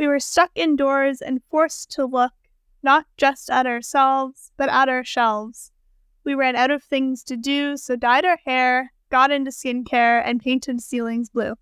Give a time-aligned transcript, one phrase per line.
[0.00, 2.32] We were stuck indoors and forced to look
[2.82, 5.72] not just at ourselves, but at our shelves.
[6.24, 10.40] We ran out of things to do, so dyed our hair, got into skincare, and
[10.40, 11.52] painted ceilings blue.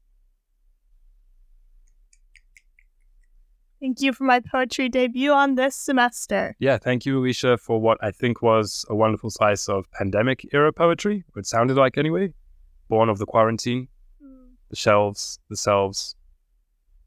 [3.80, 6.54] Thank you for my poetry debut on this semester.
[6.60, 10.72] Yeah, thank you, Alicia, for what I think was a wonderful slice of pandemic era
[10.72, 12.32] poetry, it sounded like anyway.
[12.88, 13.88] Born of the quarantine,
[14.22, 14.50] Mm.
[14.70, 16.14] the shelves, the selves,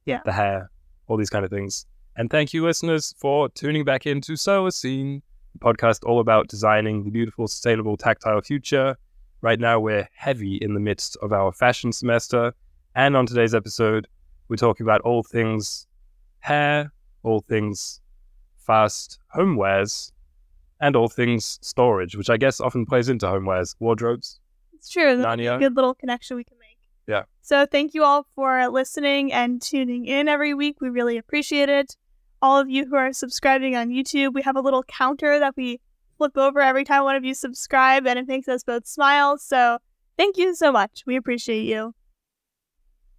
[0.05, 0.21] Yeah.
[0.25, 0.69] the hair,
[1.11, 1.85] all these kind of things.
[2.15, 5.21] And thank you, listeners, for tuning back into Solacene,
[5.53, 8.95] the podcast all about designing the beautiful, sustainable, tactile future.
[9.41, 12.53] Right now, we're heavy in the midst of our fashion semester.
[12.95, 14.07] And on today's episode,
[14.47, 15.85] we're talking about all things
[16.39, 17.99] hair, all things
[18.57, 20.11] fast homewares,
[20.79, 24.39] and all things storage, which I guess often plays into homewares, wardrobes,
[24.73, 25.17] It's true.
[25.17, 25.57] Narnia.
[25.57, 26.60] a good little connection we can make.
[27.07, 27.23] Yeah.
[27.41, 30.79] So thank you all for listening and tuning in every week.
[30.79, 31.95] We really appreciate it.
[32.41, 35.79] All of you who are subscribing on YouTube, we have a little counter that we
[36.17, 39.37] flip over every time one of you subscribe, and it makes us both smile.
[39.37, 39.79] So
[40.17, 41.03] thank you so much.
[41.05, 41.93] We appreciate you.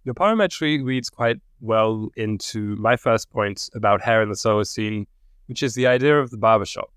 [0.05, 5.05] Your poem reads quite well into my first point about hair in the Solacene,
[5.47, 6.91] which is the idea of the barbershop,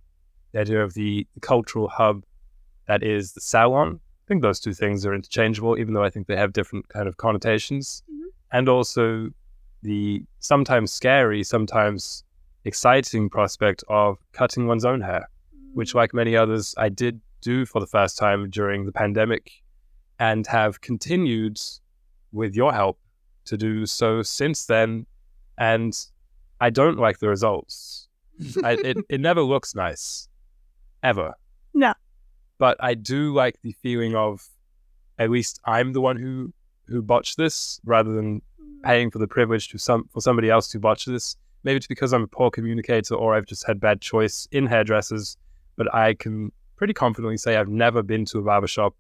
[0.53, 2.25] the idea of the, the cultural hub
[2.89, 4.01] that is the salon.
[4.27, 7.07] I think those two things are interchangeable, even though I think they have different kind
[7.07, 8.03] of connotations.
[8.11, 8.25] Mhm.
[8.51, 9.31] And also
[9.83, 12.25] the sometimes scary, sometimes
[12.65, 15.29] exciting prospect of cutting one's own hair,
[15.75, 19.63] which, like many others, I did do for the first time during the pandemic
[20.19, 21.61] and have continued
[22.33, 22.99] with your help
[23.45, 25.07] to do so since then.
[25.57, 25.97] And
[26.61, 28.09] I don't like the results.
[28.65, 30.29] I, it, it never looks nice,
[31.05, 31.35] ever.
[31.75, 31.95] No.
[32.59, 34.47] But I do like the feeling of
[35.19, 36.53] at least I'm the one who
[36.89, 38.43] who botched this rather than
[38.85, 41.37] paying for the privilege to some for somebody else to botch this.
[41.65, 45.37] Maybe it's because I'm a poor communicator or I've just had bad choice in hairdressers,
[45.77, 48.95] but I can pretty confidently say I've never been to a barbershop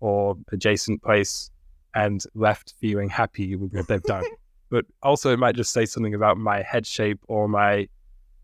[0.00, 1.50] or adjacent place
[1.94, 4.24] and left feeling happy with what they've done.
[4.70, 7.88] but also it might just say something about my head shape or my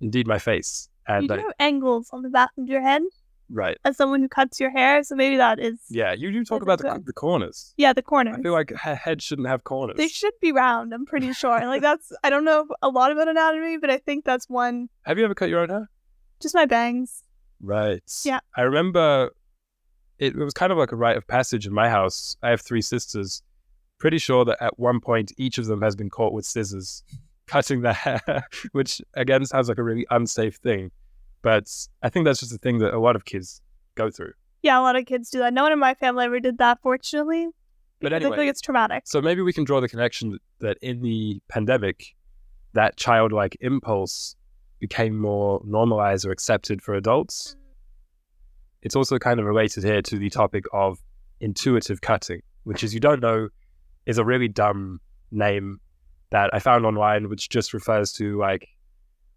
[0.00, 0.88] indeed my face.
[1.08, 3.02] You And do I, have angles on the back of your head
[3.50, 3.76] right.
[3.84, 6.78] as someone who cuts your hair, so maybe that is Yeah, you do talk about
[6.80, 7.74] the, the corners.
[7.76, 8.36] yeah the corners.
[8.38, 9.96] I feel like her head shouldn't have corners.
[9.96, 10.92] they should be round.
[10.94, 11.58] I'm pretty sure.
[11.66, 14.88] like that's I don't know a lot about anatomy, but I think that's one.
[15.02, 15.90] Have you ever cut your own hair?
[16.40, 17.22] Just my bangs.
[17.60, 18.02] Right.
[18.24, 18.40] Yeah.
[18.56, 19.30] I remember
[20.18, 22.36] it, it was kind of like a rite of passage in my house.
[22.42, 23.42] I have three sisters.
[23.98, 27.02] Pretty sure that at one point each of them has been caught with scissors
[27.46, 28.20] cutting their hair,
[28.72, 30.90] which again sounds like a really unsafe thing.
[31.44, 31.70] But
[32.02, 33.60] I think that's just a thing that a lot of kids
[33.96, 34.32] go through.
[34.62, 35.52] Yeah, a lot of kids do that.
[35.52, 37.48] No one in my family ever did that, fortunately.
[38.00, 38.34] But anyway.
[38.34, 39.02] think it's traumatic.
[39.04, 42.14] So maybe we can draw the connection that in the pandemic,
[42.72, 44.36] that childlike impulse
[44.80, 47.56] became more normalized or accepted for adults.
[47.56, 47.60] Mm.
[48.82, 50.98] It's also kind of related here to the topic of
[51.40, 53.50] intuitive cutting, which, as you don't know,
[54.06, 54.98] is a really dumb
[55.30, 55.78] name
[56.30, 58.68] that I found online, which just refers to like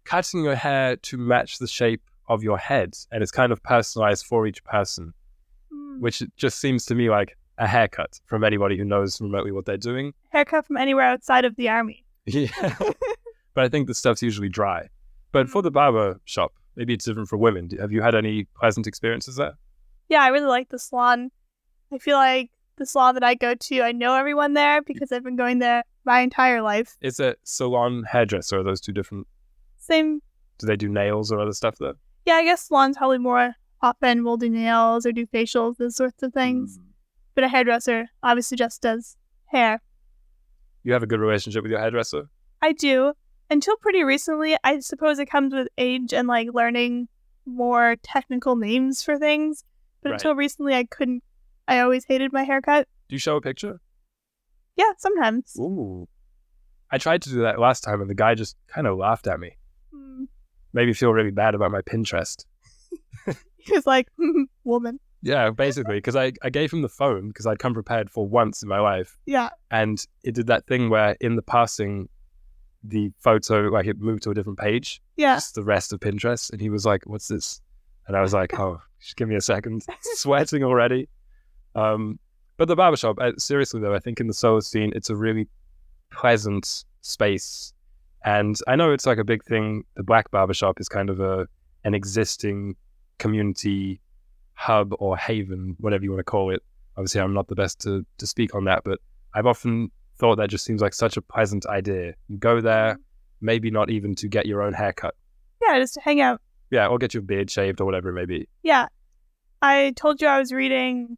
[0.08, 2.96] cutting your hair to match the shape of your head.
[3.12, 5.12] And it's kind of personalized for each person,
[5.72, 6.00] Mm.
[6.00, 9.76] which just seems to me like a haircut from anybody who knows remotely what they're
[9.76, 10.14] doing.
[10.30, 12.04] Haircut from anywhere outside of the army.
[12.26, 12.48] Yeah.
[13.54, 14.88] but I think the stuff's usually dry.
[15.32, 17.68] But for the barber shop, maybe it's different for women.
[17.80, 19.54] Have you had any pleasant experiences there?
[20.08, 21.30] Yeah, I really like the salon.
[21.92, 25.24] I feel like the salon that I go to, I know everyone there because I've
[25.24, 26.96] been going there my entire life.
[27.02, 28.58] Is it salon hairdresser?
[28.60, 29.26] Are those two different?
[29.88, 30.20] Same.
[30.58, 31.94] Do they do nails or other stuff though?
[32.26, 36.22] Yeah, I guess salons probably more often will do nails or do facials, those sorts
[36.22, 36.78] of things.
[36.78, 36.82] Mm.
[37.34, 39.16] But a hairdresser obviously just does
[39.46, 39.80] hair.
[40.82, 42.28] You have a good relationship with your hairdresser?
[42.60, 43.12] I do.
[43.50, 47.08] Until pretty recently, I suppose it comes with age and like learning
[47.46, 49.64] more technical names for things.
[50.02, 50.14] But Right.
[50.20, 51.22] until recently, I couldn't.
[51.66, 52.88] I always hated my haircut.
[53.08, 53.80] Do you show a picture?
[54.76, 55.56] Yeah, sometimes.
[55.58, 56.08] Ooh.
[56.90, 59.38] I tried to do that last time and the guy just kind of laughed at
[59.40, 59.57] me.
[60.78, 60.82] Mm.
[60.82, 62.44] Made me feel really bad about my Pinterest.
[63.58, 64.08] He was like,
[64.64, 64.98] woman.
[65.20, 68.62] Yeah, basically, because I, I gave him the phone because I'd come prepared for once
[68.62, 69.18] in my life.
[69.26, 69.50] Yeah.
[69.70, 72.08] and it did that thing where in the passing
[72.84, 75.34] the photo like it moved to a different page Yeah.
[75.34, 77.60] just the rest of pinterest and he was like what's this
[78.06, 79.84] and i was like oh just give me a second
[80.14, 81.08] sweating already
[81.74, 82.20] um
[82.56, 85.48] but the barbershop uh, seriously though i think in the Solacene it's a really
[86.10, 87.72] pleasant space
[88.24, 91.46] and i know it's like a big thing the black barbershop is kind of a
[91.84, 92.74] an existing
[93.18, 94.00] community
[94.54, 96.62] hub or haven whatever you want to call it
[96.96, 98.98] obviously i'm not the best to to speak on that but
[99.34, 102.14] I've often thought that just seems like such a pleasant idea.
[102.28, 102.98] You go there,
[103.40, 105.14] maybe not even to get your own haircut.
[105.62, 106.40] Yeah, just to hang out.
[106.70, 108.48] Yeah, or get your beard shaved or whatever it may be.
[108.62, 108.88] Yeah.
[109.62, 111.16] I told you I was reading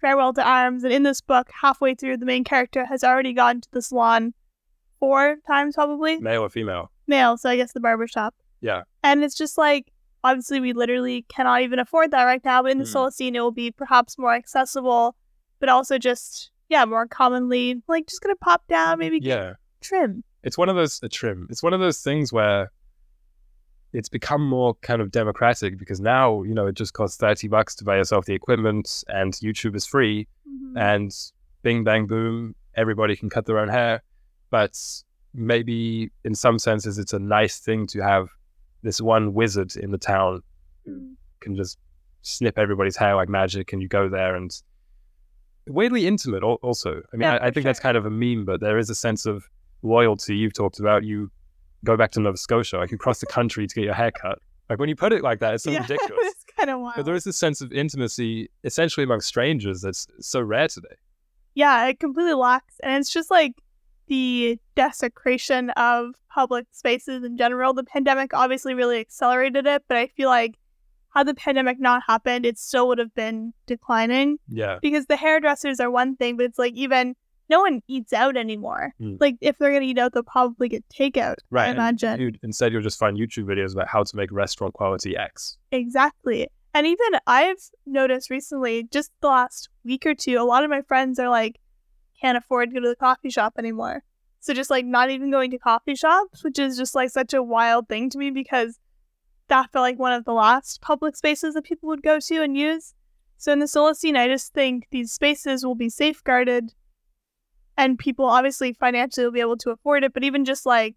[0.00, 3.60] Farewell to Arms, and in this book, halfway through, the main character has already gone
[3.60, 4.34] to the salon
[5.04, 6.18] four times, probably.
[6.18, 6.90] Male or female.
[7.06, 8.34] Male, so I guess the barber shop.
[8.60, 8.82] Yeah.
[9.02, 9.92] And it's just like,
[10.22, 12.94] obviously, we literally cannot even afford that right now, but in the Mm.
[12.94, 15.14] Solacene, it will be perhaps more accessible,
[15.60, 19.52] but also just, yeah, more commonly, like, just gonna pop down, maybe get Yeah.
[19.82, 20.24] trim.
[20.42, 21.46] It's one of those a trim.
[21.50, 22.70] It's one of those things where
[23.92, 27.74] it's become more kind of democratic because now, you know, it just costs 30 bucks
[27.76, 30.72] to buy yourself the equipment and YouTube is free Mhm.
[30.76, 31.12] and
[31.62, 34.02] bing bang boom, everybody can cut their own hair.
[34.54, 34.74] But
[35.34, 38.28] maybe in some senses it's a nice thing to have
[38.84, 40.42] this one wizard in the town
[40.88, 41.14] Mm.
[41.40, 41.78] can just
[42.22, 44.50] snip everybody's hair like magic and you go there and
[45.66, 48.60] weirdly intimate also i mean Yeah, I, I think that's kind of a meme but
[48.60, 49.48] there is a sense of
[49.82, 51.30] loyalty you've talked about you
[51.84, 54.38] go back to nova scotia like you cross the country to get your hair cut
[54.68, 56.96] like when you put it like that it's so yeah, ridiculous it's kind of wild.
[56.96, 60.96] but there is this sense of intimacy essentially among strangers that's so rare today
[61.56, 62.74] yeah, it completely lacks.
[62.82, 63.52] And it's just like
[64.06, 67.72] the desecration of public spaces in general.
[67.72, 70.56] The pandemic obviously really accelerated it, but I feel like
[71.14, 75.80] had the pandemic not happened, it still would have been declining yeah because the hairdressers
[75.80, 77.14] are one thing, but it's like even
[77.48, 78.94] no one eats out anymore.
[79.00, 79.18] Mm.
[79.20, 81.36] Like if they're gonna eat out, they'll probably get takeout.
[81.50, 85.16] right I imagine instead you'll just find youtube videos about how to make restaurant quality
[85.16, 86.48] x Exactly.
[86.74, 90.82] And even I've noticed recently, just the last week or two, a lot of my
[90.82, 91.60] friends are like,
[92.24, 94.02] can't afford to go to the coffee shop anymore.
[94.40, 97.42] So just like not even going to coffee shops, which is just like such a
[97.42, 98.78] wild thing to me because
[99.48, 102.56] that felt like one of the last public spaces that people would go to and
[102.56, 102.94] use.
[103.36, 106.72] So in the Solacene, I just think these spaces will be safeguarded
[107.76, 110.96] and people obviously financially will be able to afford it, but even just like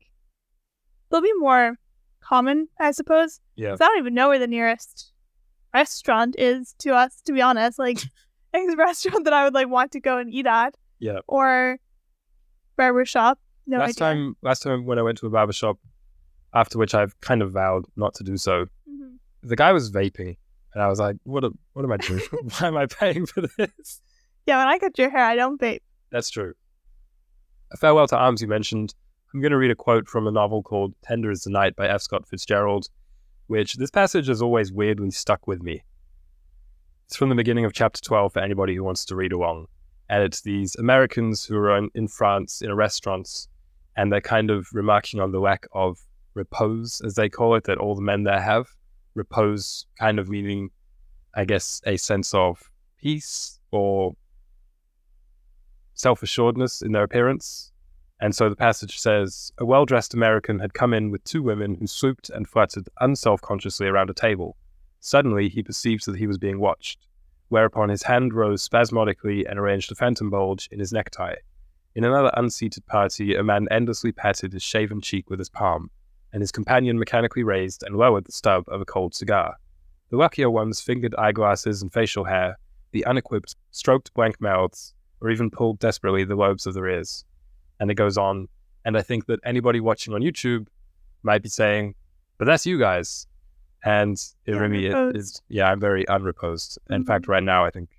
[1.09, 1.77] they'll be more
[2.21, 3.39] common, I suppose.
[3.56, 5.12] yeah I don't even know where the nearest
[5.74, 7.79] restaurant is to us, to be honest.
[7.79, 8.00] Like,
[8.53, 11.77] a restaurant that I would like want to go and eat at, yeah or
[12.77, 13.39] barber shop.
[13.65, 14.15] No last idea.
[14.15, 15.77] time last time when i went to a barber shop
[16.53, 19.17] after which i've kind of vowed not to do so Mhm.
[19.44, 20.38] the guy was vaping
[20.73, 22.21] and i was like what a, what am i doing
[22.59, 24.01] why am i paying for this
[24.45, 25.81] Yeah, when I cut your hair, I don't vape.
[26.11, 26.53] that's true
[27.71, 28.95] a farewell to arms you mentioned
[29.33, 31.88] i'm going to read a quote from a novel called tender is the night by
[31.88, 32.88] f scott fitzgerald
[33.47, 35.83] which this passage has always weirdly stuck with me
[37.05, 39.67] it's from the beginning of chapter 12 for anybody who wants to read along
[40.09, 43.48] and it's these americans who are in, in france in a restaurant
[43.98, 45.98] and they're kind of remarking on the lack of
[46.38, 48.68] repose, as they call it, that all the men there have.
[49.15, 50.69] Repose kind of meaning,
[51.36, 52.71] I guess, a sense of
[53.01, 54.13] peace or
[55.95, 57.74] self assuredness in their appearance.
[58.21, 61.75] And so the passage says A well dressed American had come in with two women
[61.75, 64.56] who swooped and fluttered unself consciously around a table.
[65.00, 67.06] Suddenly, he perceived that he was being watched,
[67.49, 71.35] whereupon his hand rose spasmodically and arranged a phantom bulge in his necktie.
[71.95, 75.89] In another unseated party, a man endlessly patted his shaven cheek with his palm,
[76.31, 79.55] and his companion mechanically raised and lowered the stub of a cold cigar.
[80.09, 82.57] The luckier ones fingered eyeglasses and facial hair,
[82.91, 87.25] the unequipped stroked blank mouths, or even pulled desperately the lobes of their ears.
[87.79, 88.47] And it goes on,
[88.85, 90.67] and I think that anybody watching on YouTube
[91.23, 91.95] might be saying,
[92.38, 93.27] but that's you guys.
[93.88, 94.86] And it Yeah, really
[95.17, 96.77] is, yeah, I'm very unreposed.
[96.89, 97.08] In Mhm.
[97.08, 97.89] fact, right now, I think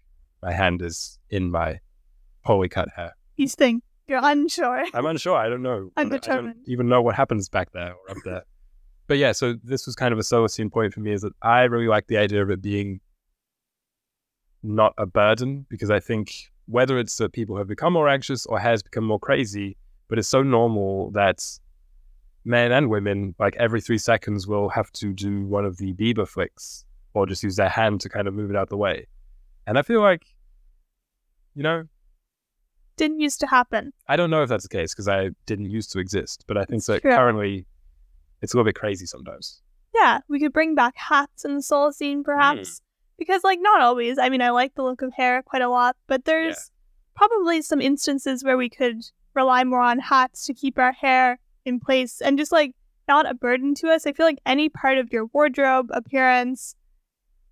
[0.42, 1.80] my hand is in my
[2.44, 3.12] poorly cut hair.
[3.36, 4.84] You think you're unsure.
[4.92, 5.36] I'm unsure.
[5.36, 5.90] I don't know.
[5.96, 8.42] I don't- I don't even know what happens back there or up there.
[9.06, 11.62] But yeah, so this was kind of a Solacene point for me is that I
[11.62, 13.00] really like the idea of it being
[14.62, 18.58] not a burden because I think whether it's that people have become more anxious or
[18.58, 19.78] has become more crazy,
[20.08, 21.38] but it's so normal that
[22.48, 26.26] men and women, like every three seconds, will have to do one of the Bieber
[26.26, 29.06] flicks or just use their hand to kind of move it out the way.
[29.66, 30.26] And I feel like,
[31.54, 31.84] you know,
[32.96, 33.92] Didn't used to happen.
[34.08, 36.64] I don't know if that's the case because I didn't used to exist, but I
[36.64, 37.12] think It's that true.
[37.12, 37.66] currently
[38.40, 39.60] it's a little bit crazy sometimes.
[39.94, 42.24] Yeah, we could bring back hats in the Solacene, mm.
[42.24, 42.80] perhaps.
[43.18, 44.16] Because, like, not always.
[44.16, 46.70] I mean, I like the look of hair quite a lot, but there's
[47.16, 49.02] probably some instances where we could
[49.34, 52.74] rely more on hats to keep our hair in place and just, like,
[53.06, 54.06] not a burden to us.
[54.06, 56.74] I feel like any part of your wardrobe, appearance,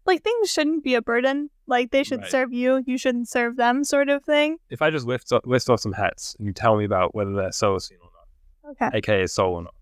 [0.04, 1.50] like, things shouldn't be a burden.
[1.66, 2.30] Like, they should Right.
[2.30, 4.58] serve you, you shouldn't serve them, sort of thing.
[4.70, 7.48] If I just list, list off some hats and you tell me about whether they're
[7.50, 8.98] Solacene or not, Okay.
[8.98, 9.74] aka Soul or not,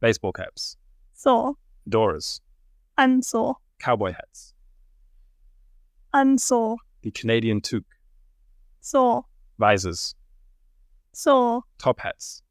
[0.00, 0.76] baseball caps,
[1.14, 1.56] Soul,
[1.88, 2.40] fedoras,
[2.96, 4.54] unsoul, cowboy hats,
[6.14, 7.84] unsoul, the Canadian toque,
[8.80, 9.26] soul,
[9.58, 10.14] visors,
[11.12, 12.42] soul, top hats,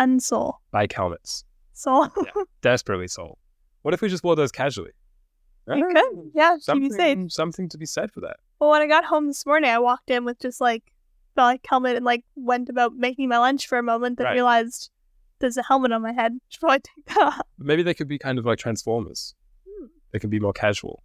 [0.00, 0.54] Unsole.
[0.72, 1.44] Bike helmets.
[1.74, 2.08] Soul.
[2.62, 3.38] Desperately soul.
[3.82, 4.90] What if we just wore those casually?
[5.68, 6.30] You could.
[6.34, 6.96] Yeah, to be safe.
[6.98, 8.38] Something, something to be said for that.
[8.58, 10.82] Well, when I got home this morning, I walked in with just like
[11.36, 14.34] the like helmet and like went about making my lunch for a moment, then Right.
[14.34, 14.90] realized
[15.38, 16.32] there's a helmet on my head.
[16.48, 17.40] Should probably take that off.
[17.58, 19.34] Maybe they could be kind of like Transformers.
[19.68, 19.86] Hmm.
[20.12, 21.02] They can be more casual.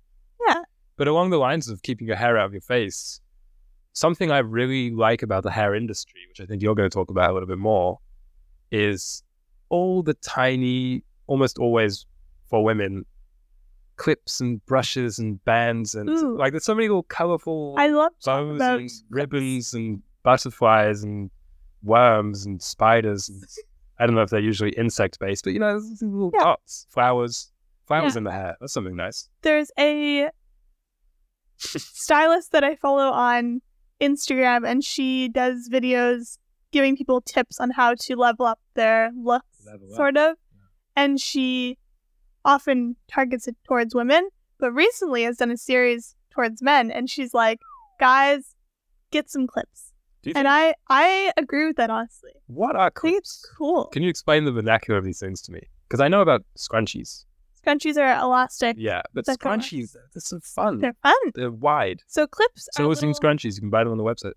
[0.48, 0.64] Yeah.
[0.98, 3.22] But along the lines of keeping your hair out of your face,
[3.94, 7.12] something I really like about the hair industry, which I think you're going to talk
[7.12, 8.00] about a little bit more,
[8.72, 9.24] is
[9.70, 12.06] all the tiny, almost always
[12.50, 13.06] for women,
[13.98, 16.38] clips and brushes and bands and Ooh.
[16.38, 21.32] like there's so many little colorful I love bows about and ribbons and butterflies and
[21.82, 23.30] worms and spiders.
[23.30, 23.44] And,
[24.00, 26.42] I don't know if they're usually insect based, but you know, little Yeah.
[26.44, 27.52] dots, flowers,
[27.88, 28.18] flowers Yeah.
[28.18, 28.58] in the hair.
[28.60, 29.30] That's something nice.
[29.42, 30.30] There's a
[31.58, 33.62] stylist that I follow on
[34.02, 36.38] Instagram, and she does videos
[36.72, 39.96] giving people tips on how to level up their looks, Level up.
[39.96, 40.36] sort of.
[40.96, 41.78] And she
[42.44, 44.30] often targets it towards women,
[44.60, 46.92] but recently has done a series towards men.
[46.92, 47.60] And she's like,
[48.00, 48.56] guys,
[49.12, 49.92] get some clips.
[50.24, 52.32] You And I, I agree with that, honestly.
[52.48, 53.46] what are think clips?
[53.58, 53.86] cool.
[53.88, 55.62] Can you explain the vernacular of these things to me?
[55.88, 57.26] Because I know about scrunchies.
[57.64, 58.76] Scrunchies are elastic.
[58.80, 60.80] Yeah, but scrunchies, they're, they're so fun.
[60.80, 61.16] They're, fun.
[61.36, 62.02] They're wide.
[62.08, 64.34] So clips So are little- scrunchies, you can buy them on the website.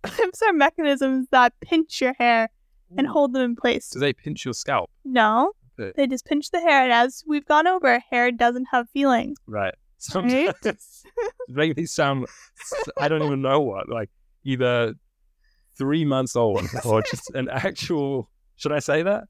[0.10, 2.48] clips are mechanisms that pinch your hair
[2.96, 3.90] and hold them in place.
[3.90, 4.90] Do they pinch your scalp?
[5.04, 5.92] No, Okay.
[5.96, 9.36] they just pinch the hair, and as we've gone over, hair doesn't have feelings.
[9.46, 9.74] Right.
[10.14, 10.54] Right?
[10.62, 11.04] Sometimes
[11.48, 12.26] make me sound
[12.98, 14.08] I don't even know what, like
[14.44, 14.94] either
[15.76, 19.24] three months old or just an actual should I say that?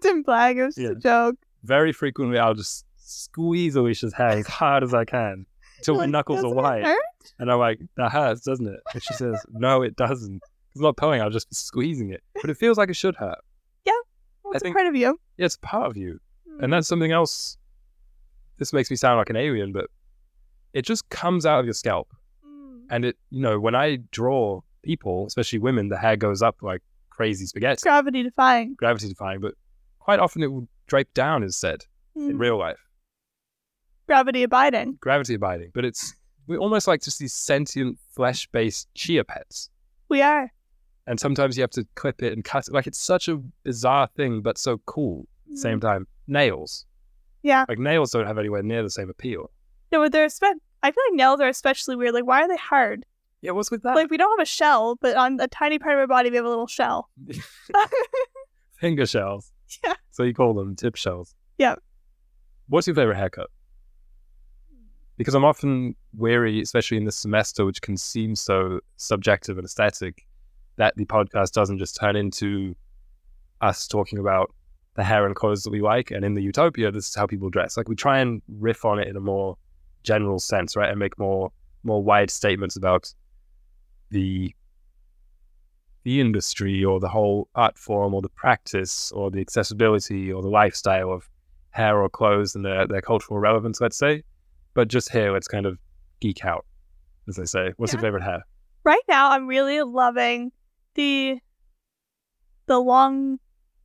[0.00, 0.58] Didn't flag.
[0.58, 0.90] It was just Yeah.
[0.92, 1.36] a joke.
[1.62, 5.46] Very frequently I'll just squeeze Alicia's hair as hard as I can
[5.82, 6.84] till my Like, knuckles are white.
[6.84, 6.98] hurt?"
[7.38, 8.80] And I'm like, that hurts, doesn't it?
[8.92, 10.42] And she says, No, it doesn't.
[10.72, 12.22] It's not pulling, I'll just squeezing it.
[12.40, 13.38] But it feels like it should hurt.
[14.44, 15.18] Well, it's think- part of you.
[15.38, 16.18] Yeah, it's part of you.
[16.60, 17.56] And that's something else.
[18.58, 19.86] This makes me sound like an alien, but
[20.74, 22.08] it just comes out of your scalp.
[22.46, 22.80] Mm.
[22.90, 26.82] And it, you know, when I draw people, especially women, the hair goes up like
[27.08, 28.74] crazy spaghetti, gravity defying.
[28.74, 29.54] gravity defying, but
[30.00, 31.84] quite often it will drape down, is said
[32.16, 32.40] in Mm.
[32.40, 32.80] real life,
[34.06, 34.98] Gravity abiding.
[35.00, 35.70] gravity abiding.
[35.72, 36.14] But it's,
[36.46, 39.70] we're almost like just these sentient flesh based chia pets.
[40.08, 40.52] We are.
[41.06, 42.74] And sometimes you have to clip it and cut it.
[42.74, 46.06] Like it's such a bizarre thing, but so cool at the same time.
[46.26, 46.86] Nails.
[47.42, 47.64] Yeah.
[47.68, 49.50] Like nails don't have anywhere near the same appeal.
[49.90, 50.44] No, but they're spe-
[50.82, 52.14] I feel like nails are especially weird.
[52.14, 53.04] Like, why are they hard?
[53.40, 53.96] Yeah, what's with that?
[53.96, 56.36] Like, we don't have a shell, but on a tiny part of our body, we
[56.36, 57.10] have a little shell.
[58.78, 59.52] Finger shells.
[59.84, 59.94] Yeah.
[60.10, 61.34] So you call them tip shells.
[61.58, 61.76] Yeah.
[62.68, 63.50] What's your favorite haircut?
[65.22, 70.26] Because I'm often weary, especially in this semester, which can seem so subjective and aesthetic,
[70.78, 72.74] that the podcast doesn't just turn into
[73.60, 74.52] us talking about
[74.96, 76.10] the hair and clothes that we like.
[76.10, 77.76] And in the utopia, this is how people dress.
[77.76, 79.56] Like we try and riff on it in a more
[80.02, 80.90] general sense, right?
[80.90, 81.52] And make more
[81.84, 83.14] more wide statements about
[84.10, 84.52] the
[86.02, 90.48] the industry or the whole art form or the practice or the accessibility or the
[90.48, 91.30] lifestyle of
[91.70, 94.24] hair or clothes and their, their cultural relevance, let's say.
[94.74, 95.78] But just here, let's kind of
[96.20, 96.64] geek out,
[97.28, 97.72] as they say.
[97.76, 98.42] What's your favorite hair?
[98.84, 100.52] Right now, I'm really loving
[100.94, 101.38] the
[102.66, 103.38] the long,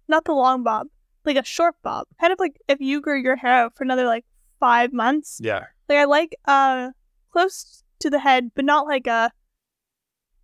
[0.08, 0.88] not the long bob,
[1.26, 2.08] like a short bob.
[2.22, 4.26] Kind of like if you grew your hair out for another like
[4.60, 5.40] five months.
[5.42, 5.66] Yeah.
[5.90, 6.90] Like I like uh
[7.32, 9.32] close to the head, but not like a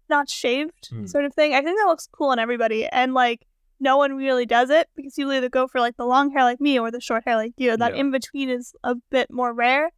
[0.09, 1.05] not shaved Hmm.
[1.05, 1.53] sort of thing.
[1.53, 3.45] I think that looks cool on everybody, and like
[3.79, 6.61] no one really does it because you either go for like the long hair like
[6.61, 7.75] me or the short hair like you.
[7.77, 8.01] That Yeah.
[8.01, 9.89] in between is a bit more rare.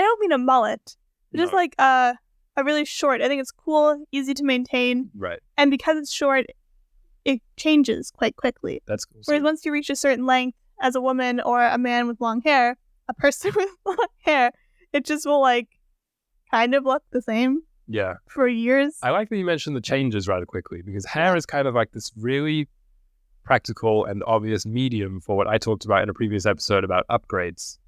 [0.00, 0.96] I don't mean a mullet,
[1.32, 2.14] but just like uh,
[2.56, 3.20] a really short.
[3.20, 5.40] I think it's cool, easy to maintain, Right.
[5.56, 6.46] and because it's short,
[7.24, 8.82] it changes quite quickly.
[8.86, 9.22] That's cool.
[9.24, 12.40] Whereas once you reach a certain length as a woman or a man with long
[12.42, 12.76] hair,
[13.08, 14.50] a person with long hair,
[14.92, 15.68] it just will like
[16.50, 18.14] kind of look the same yeah.
[18.28, 18.96] for years.
[19.02, 21.92] I like that you mentioned the changes rather quickly because hair is kind of like
[21.92, 22.68] this really
[23.44, 27.78] practical and obvious medium for what I talked about in a previous episode about upgrades.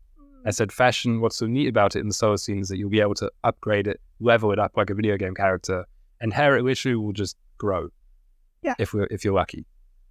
[0.47, 3.01] I said fashion, what's so neat about it in the Solacene is that you'll be
[3.01, 5.85] able to upgrade it, level it up like a video game character,
[6.21, 7.89] and hair it literally will just grow.
[8.63, 8.75] Yeah.
[8.79, 9.67] If we're if you're lucky.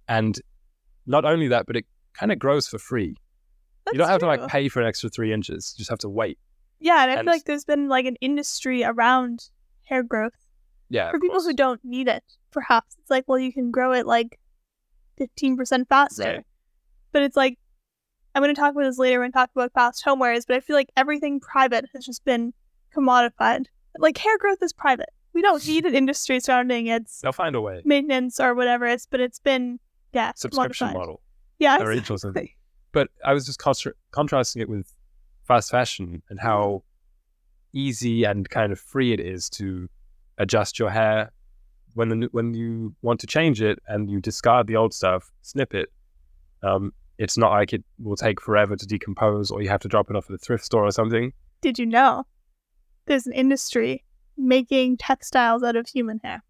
[0.08, 0.38] And
[1.06, 3.16] not only that, but it kind of grows for free.
[3.84, 5.74] That's you don't have to like pay for an extra three inches.
[5.76, 6.38] You just have to wait.
[6.80, 9.48] Yeah, and I and- feel like there's been like an industry around
[9.88, 10.32] hair growth
[10.90, 11.10] Yeah.
[11.10, 12.24] for people who don't need it.
[12.50, 14.38] Perhaps it's like, well, you can grow it like
[15.18, 16.22] 15% faster.
[16.22, 16.44] Right.
[17.12, 17.58] But it's like,
[18.36, 20.60] I'm going to talk about this later when we talk about fast homewares, but I
[20.60, 22.52] feel like everything private has just been
[22.94, 23.64] commodified.
[23.98, 25.08] Like hair growth is private.
[25.32, 27.80] we don't need an industry surrounding its They'll find a way.
[27.86, 29.78] maintenance or whatever it's but it's been
[30.12, 31.00] yeah Subscription modified.
[31.00, 31.20] model.
[31.58, 31.94] Yeah, or.
[32.92, 34.92] But I was just contra- contrasting it with
[35.48, 36.82] fast fashion and how
[37.72, 39.88] easy and kind of free it is to
[40.36, 41.30] adjust your hair
[41.94, 45.72] when the, when you want to change it and you discard the old stuff, snip
[45.74, 45.90] it.
[46.62, 50.10] Um, it's not like it will take forever to decompose or you have to drop
[50.10, 51.32] it off at a thrift store or something.
[51.62, 52.24] Did you know
[53.06, 54.04] there's an industry
[54.36, 56.42] making textiles out of human hair?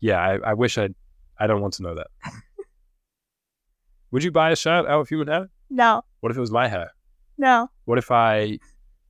[0.00, 0.88] Yeah, I, I wish I
[1.38, 2.06] I don't want to know that.
[4.10, 5.48] Would you buy a shirt out of human hair?
[5.68, 6.90] No, What if it was my hair?
[7.38, 7.68] no.
[7.84, 8.58] What if I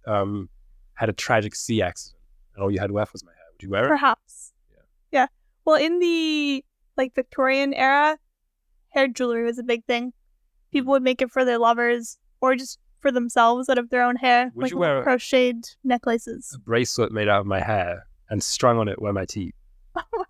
[0.07, 0.49] um,
[0.95, 2.21] had a tragic sea accident
[2.55, 3.45] and all you had left was my hair?
[3.53, 3.89] Would you wear it?
[3.89, 4.53] Perhaps.
[4.71, 4.79] Yeah.
[5.13, 5.27] Yeah.
[5.65, 6.65] Well, in the
[6.97, 8.19] like Victorian era,
[8.91, 10.13] hair jewelry was a big thing.
[10.73, 14.17] People would make it for their lovers or just for themselves out of their own
[14.17, 16.53] hair, Would like you wear a- crocheted necklaces.
[16.55, 19.55] A bracelet made out of my hair and strung on it were my teeth.
[19.97, 20.25] Oh my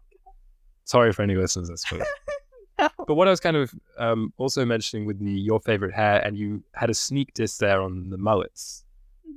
[0.85, 2.03] Sorry for any listeners, suppose.
[2.79, 2.89] No.
[3.07, 6.35] But what I was kind of um, also mentioning with the your favorite hair, and
[6.35, 8.87] you had a sneak diss there on the mullets,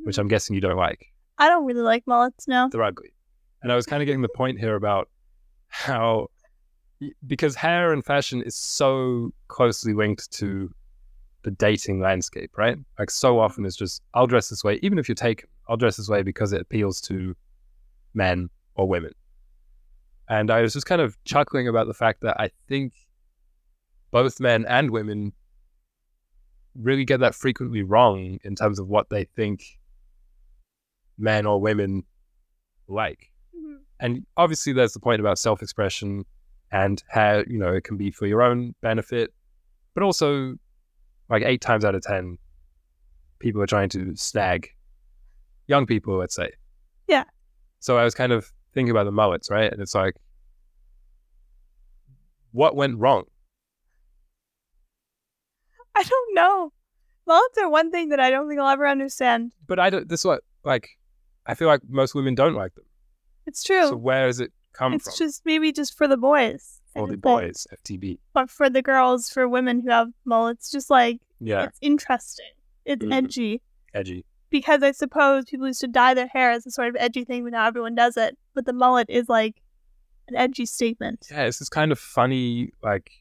[0.06, 1.08] which I'm guessing you don't like.
[1.40, 2.70] I don't really like mullets now.
[2.70, 3.14] They're ugly.
[3.62, 5.10] And I was kind of getting the point here about
[5.68, 6.28] how,
[7.28, 10.74] because hair and fashion is so closely linked to
[11.44, 12.78] the dating landscape, right?
[12.98, 15.98] Like so often it's just, I'll dress this way, even if you take, I'll dress
[15.98, 17.36] this way because it appeals to
[18.14, 19.12] men or women.
[20.30, 22.94] And I was just kind of chuckling about the fact that I think
[24.12, 25.34] both men and women
[26.76, 29.64] really get that frequently wrong in terms of what they think
[31.18, 32.04] men or women
[32.88, 33.32] like.
[33.56, 33.80] Mhm.
[34.00, 36.26] And obviously, there's the point about self expression
[36.72, 39.34] and how, you know, it can be for your own benefit,
[39.94, 40.56] but also,
[41.30, 42.38] like eight times out of 10,
[43.40, 44.70] people are trying to snag
[45.68, 46.52] young people, let's say.
[47.08, 47.24] Yeah.
[47.80, 49.72] So I was kind of thinking about the mullets, right?
[49.72, 50.16] And it's like,
[52.52, 53.26] what went wrong?
[55.96, 56.72] I don't know.
[57.26, 59.54] Mullets are one thing that I don't think I'll ever understand.
[59.68, 60.90] But I don't, this is what, like,
[61.46, 62.86] I feel like most women don't like them.
[63.46, 63.88] It's true.
[63.88, 65.12] So where does it come it's from?
[65.12, 66.80] It's just maybe just for the boys.
[66.94, 68.20] For the boys, FTB.
[68.34, 72.52] But for the girls, for women who have mullets, just like Yeah, it's interesting.
[72.86, 73.14] It's Mhm.
[73.14, 73.62] edgy.
[73.94, 74.26] edgy.
[74.50, 77.44] Because I suppose people used to dye their hair as a sort of edgy thing,
[77.44, 78.38] but now everyone does it.
[78.54, 79.62] But the mullet is like
[80.28, 81.28] an edgy statement.
[81.30, 83.12] yeah, it's this kind of funny like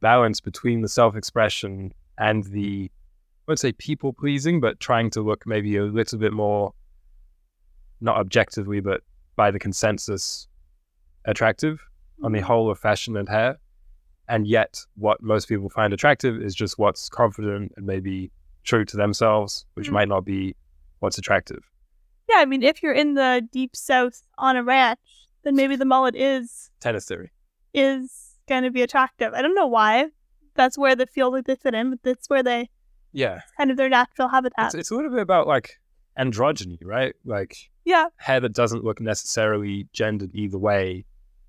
[0.00, 5.46] balance between the self-expression and the I won't say people pleasing, but trying to look
[5.46, 6.72] maybe a little bit more
[8.00, 9.02] not objectively, but
[9.36, 10.48] by the consensus
[11.24, 11.80] attractive
[12.22, 13.58] on the whole of fashion and hair.
[14.28, 18.30] And yet what most people find attractive is just what's confident and maybe
[18.64, 19.92] true to themselves, which Mhm.
[19.92, 20.54] might not be
[21.00, 21.62] what's attractive.
[22.28, 25.00] Yeah, I mean, if you're in the deep south on a ranch,
[25.42, 27.32] then maybe the mullet is Tennis theory.
[27.74, 29.34] is going to be attractive.
[29.34, 30.06] I don't know why.
[30.54, 32.70] That's where they feel like they fit in, but that's where they
[33.12, 33.40] Yeah.
[33.56, 34.66] kind of their natural habitat.
[34.66, 35.80] It's, it's a little bit about like
[36.18, 37.14] androgyny, right?
[37.24, 41.04] Like yeah, hair that doesn't look necessarily gendered either way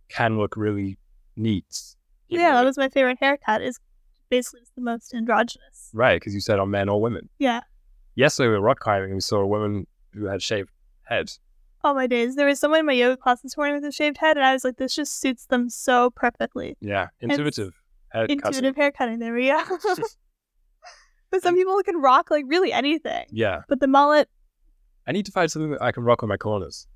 [0.09, 0.97] can look really
[1.35, 1.95] neat.
[2.27, 3.61] yeah, that was my favorite haircut.
[3.61, 3.79] Is
[4.29, 5.89] basically the most androgynous.
[5.93, 7.29] right because you said on men or women.
[7.39, 7.61] Yeah.
[8.15, 10.69] Yesterday we were rock climbing and we saw a woman who had shaved
[11.03, 11.31] head.
[11.83, 12.35] Oh my days!
[12.35, 14.53] There was someone in my yoga class this morning with a shaved head, and I
[14.53, 17.73] was like, "This just suits them so perfectly." Yeah, intuitive
[18.09, 19.19] hair Intuitive hair cutting.
[19.19, 19.61] There we go.
[21.29, 24.29] but some people can rock like really anything, Yeah, but the mullet.
[25.05, 26.87] I need to find something that I can rock on my corners.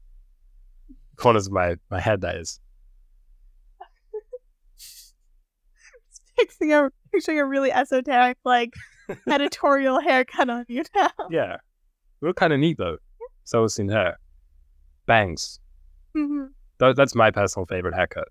[1.17, 2.59] Corners of my my head, that is.
[6.37, 8.73] Picturing a, picturing a really esoteric, like
[9.29, 11.09] editorial haircut on you now.
[11.29, 11.57] Yeah,
[12.21, 12.97] we look kind of neat though.
[13.43, 14.17] so Solacene hair,
[15.05, 15.59] bangs.
[16.15, 16.45] hmm
[16.79, 18.27] Tho- that's my personal favorite haircut.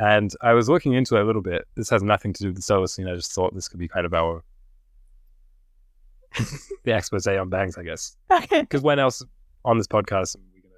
[0.00, 1.64] And I was looking into it a little bit.
[1.74, 3.10] This has nothing to do with the Solacene.
[3.10, 4.44] I just thought this could be kind of our
[6.84, 8.16] the expose on bangs, I guess.
[8.30, 9.24] Okay, Because when else
[9.64, 10.74] on this podcast are we gonna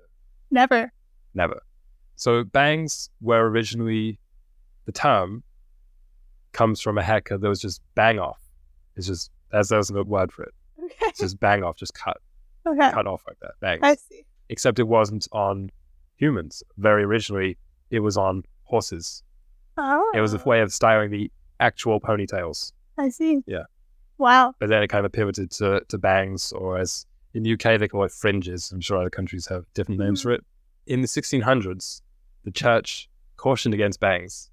[0.50, 0.92] never.
[1.34, 1.60] never?
[2.16, 4.18] So bangs were originally
[4.86, 5.42] the term
[6.52, 8.40] comes from a haircut that was just bang off.
[8.96, 10.54] It's just as there was no word for it.
[10.82, 12.18] Okay, It's just bang off, just cut
[12.66, 13.52] okay, cut off like that.
[13.60, 13.80] Bangs.
[13.82, 14.24] I see.
[14.48, 15.70] Except it wasn't on
[16.16, 16.62] humans.
[16.78, 17.56] Very originally,
[17.90, 19.22] it was on horses.
[19.76, 22.72] Oh, It was a way of styling the actual ponytails.
[22.98, 23.42] I see.
[23.46, 23.64] Yeah.
[24.18, 24.54] Wow.
[24.58, 27.88] But then it kind of pivoted to, to bangs, or as in the UK they
[27.88, 28.70] call it fringes.
[28.72, 30.28] I'm sure other countries have different names mm-hmm.
[30.28, 30.44] for it.
[30.86, 32.02] In the 1600s,
[32.44, 34.50] the church cautioned against bangs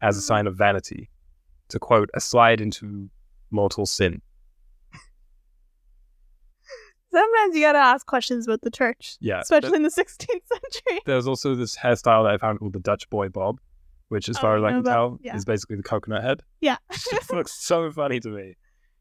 [0.00, 0.24] as a mm.
[0.24, 1.10] sign of vanity,
[1.68, 3.08] to quote, a slide into
[3.50, 4.20] mortal sin.
[7.10, 9.40] Sometimes you gotta ask questions about the church, Yeah.
[9.40, 11.00] especially in the 16th century.
[11.06, 13.58] There's also this hairstyle that I found called the Dutch boy bob,
[14.08, 15.34] which, as Oh, far as I can about- tell, yeah.
[15.34, 16.42] is basically the coconut head.
[16.60, 16.76] Yeah.
[17.12, 18.56] It looks so funny to me.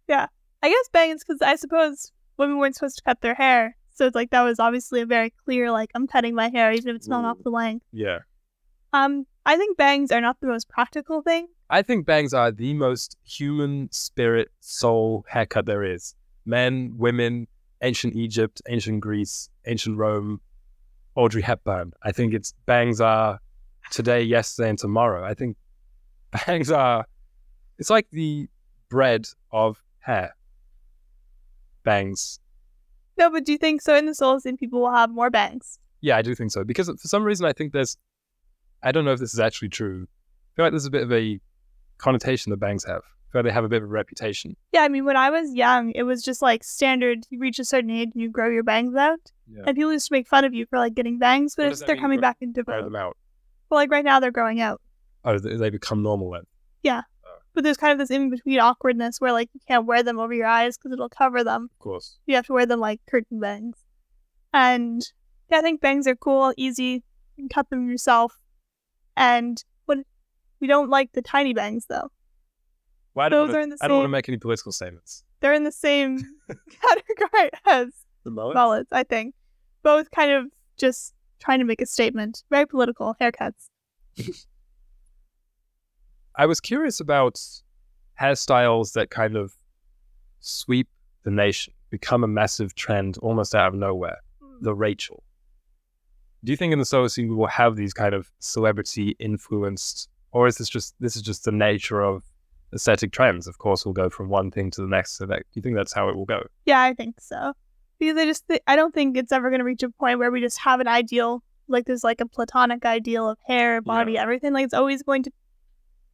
[0.07, 0.27] Yeah.
[0.63, 4.15] I guess bangs because I suppose women weren't supposed to cut their hair, so it's
[4.15, 7.07] like that was obviously a very clear like I'm cutting my hair even if it's
[7.09, 7.85] not off the length.
[7.91, 8.19] Yeah.
[8.93, 11.47] Um, I think bangs are not the most practical thing.
[11.69, 16.15] I think bangs are the most human spirit soul haircut there is.
[16.45, 17.47] Men, women,
[17.81, 20.39] ancient Egypt, ancient Greece, ancient Rome,
[21.15, 21.91] Audrey Hepburn.
[22.03, 23.39] I think it's bangs are
[23.91, 25.25] today, yesterday, and tomorrow.
[25.25, 25.57] I think
[26.45, 27.05] bangs are
[27.77, 28.47] it's like the
[28.89, 30.35] bread of hair.
[31.83, 32.39] Bangs.
[33.17, 33.95] No, but do you think so?
[33.95, 35.79] In the Solacene, people will have more bangs.
[36.01, 36.63] Yeah, I do think so.
[36.63, 37.97] Because for some reason I think there's
[38.83, 40.07] I don't know if this is actually true.
[40.07, 41.39] I feel like there's a bit of a
[41.97, 43.01] connotation that bangs have.
[43.33, 44.55] Like they have a bit of a reputation.
[44.71, 47.19] Yeah, I mean, when I was young, it was just like standard.
[47.29, 49.63] You reach a certain age and you grow your bangs out, Yeah.
[49.67, 51.95] and people used to make fun of you for like getting bangs, but it's, they're
[51.95, 53.15] mean, coming back into Grow them out.
[53.69, 54.81] But like right now, they're growing out.
[55.25, 56.43] Oh, they they become normal then.
[56.83, 57.01] Yeah.
[57.25, 57.37] Oh.
[57.53, 60.33] But there's kind of this in between awkwardness where like you can't wear them over
[60.33, 61.69] your eyes because it'll cover them.
[61.73, 62.17] Of course.
[62.25, 63.75] You have to wear them like curtain bangs.
[64.53, 65.05] And
[65.51, 67.03] yeah, I think bangs are cool, easy.
[67.35, 68.39] You can cut them yourself.
[69.15, 69.63] And
[70.59, 72.09] we don't like the tiny bangs though.
[73.13, 74.71] Well, I don't Those wanna, are in the I don't want to make any political
[74.71, 75.23] statements.
[75.39, 76.19] They're in the same
[76.81, 77.87] category as
[78.23, 78.55] The mullet?
[78.55, 79.33] mullets, I think.
[79.83, 80.45] Both kind of
[80.77, 82.43] just trying to make a statement.
[82.49, 83.69] Very political haircuts.
[86.35, 87.39] I was curious about
[88.19, 89.53] hairstyles that kind of
[90.39, 90.87] sweep
[91.23, 94.17] the nation, become a massive trend almost out of nowhere.
[94.41, 94.63] Hmm.
[94.63, 95.23] The Rachel.
[96.43, 100.45] Do you think in the Solacene we will have these kind of celebrity influenced, or
[100.47, 102.23] is this just this is just the nature of
[102.73, 103.47] aesthetic trends?
[103.47, 105.17] Of course, we'll go from one thing to the next.
[105.17, 106.41] So that, do you think that's how it will go?
[106.65, 107.53] Yeah, I think so.
[107.99, 110.31] Because I just thi- I don't think it's ever going to reach a point where
[110.31, 114.53] we just have an ideal like there's like a platonic ideal of hair, body, everything.
[114.53, 115.31] Like it's always going to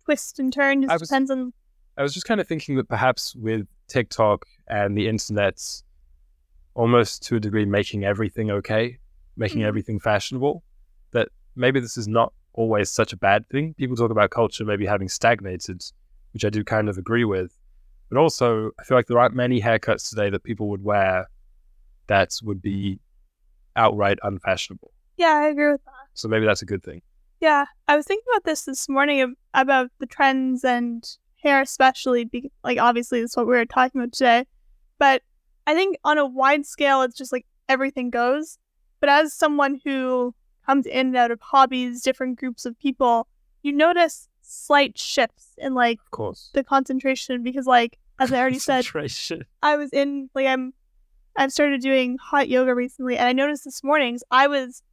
[0.06, 0.82] twist and turn.
[0.84, 1.54] Just I was- depends on
[1.98, 5.60] I was just kind of thinking that perhaps with TikTok and the internet,
[6.74, 8.98] almost to a degree, making everything okay,
[9.38, 9.66] making Mhm.
[9.68, 10.64] everything fashionable,
[11.12, 13.74] that maybe this is not always such a bad thing.
[13.76, 15.84] People talk about culture maybe having stagnated,
[16.34, 17.58] which I do kind of agree with.
[18.10, 21.28] But also, I feel like there aren't many haircuts today that people would wear
[22.08, 23.00] that would be
[23.76, 24.92] outright unfashionable.
[25.18, 25.94] Yeah, I agree with that.
[26.14, 27.02] So maybe that's a good thing.
[27.40, 31.04] Yeah, I was thinking about this this morning ab- about the trends and
[31.44, 32.26] hair, especially.
[32.26, 34.46] Be- like, obviously, that's what we were talking about today.
[35.00, 35.24] But
[35.68, 38.58] I think on a wide scale, it's just like everything goes.
[39.00, 40.34] But as someone who
[40.66, 43.28] comes in and out of hobbies, different groups of people,
[43.62, 46.50] you notice slight shifts in like Of course.
[46.54, 48.86] the concentration because, like, as I already said,
[49.62, 50.74] I was in like I'm
[51.36, 54.84] I've started doing hot yoga recently and I noticed this mornings I was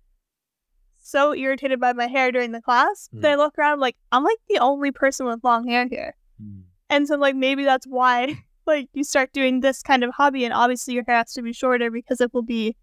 [1.02, 3.40] so irritated by my hair during the class that I hmm.
[3.40, 6.14] look around like I'm like the only person with long hair here.
[6.40, 6.60] Hmm.
[6.88, 10.54] And so like maybe that's why like you start doing this kind of hobby and
[10.54, 12.76] obviously your hair has to be shorter because it will be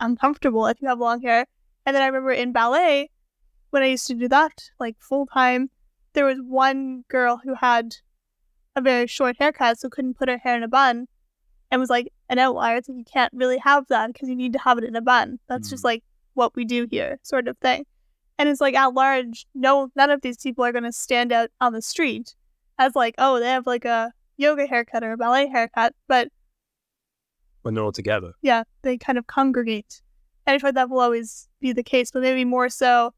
[0.00, 1.46] uncomfortable if you have long hair.
[1.88, 3.10] And then I remember in ballet
[3.70, 5.70] when I used to do that like full time,
[6.12, 7.94] there was one girl who had
[8.76, 11.06] a very short haircut, so couldn't put her hair in a bun,
[11.70, 12.76] and was like an outlier.
[12.76, 15.00] It's like you can't really have that because you need to have it in a
[15.00, 15.38] bun.
[15.48, 15.86] That's just Mm.
[15.86, 17.86] like what we do here, sort of thing.
[18.38, 21.48] And it's like at large, no, none of these people are going to stand out
[21.58, 22.34] on the street
[22.78, 26.28] as like, oh, they have like a yoga haircut or a ballet haircut, but
[27.62, 28.34] When they're all together.
[28.42, 30.02] yeah, they kind of congregate.
[30.48, 33.12] And I feel like that will always be the case, but maybe more so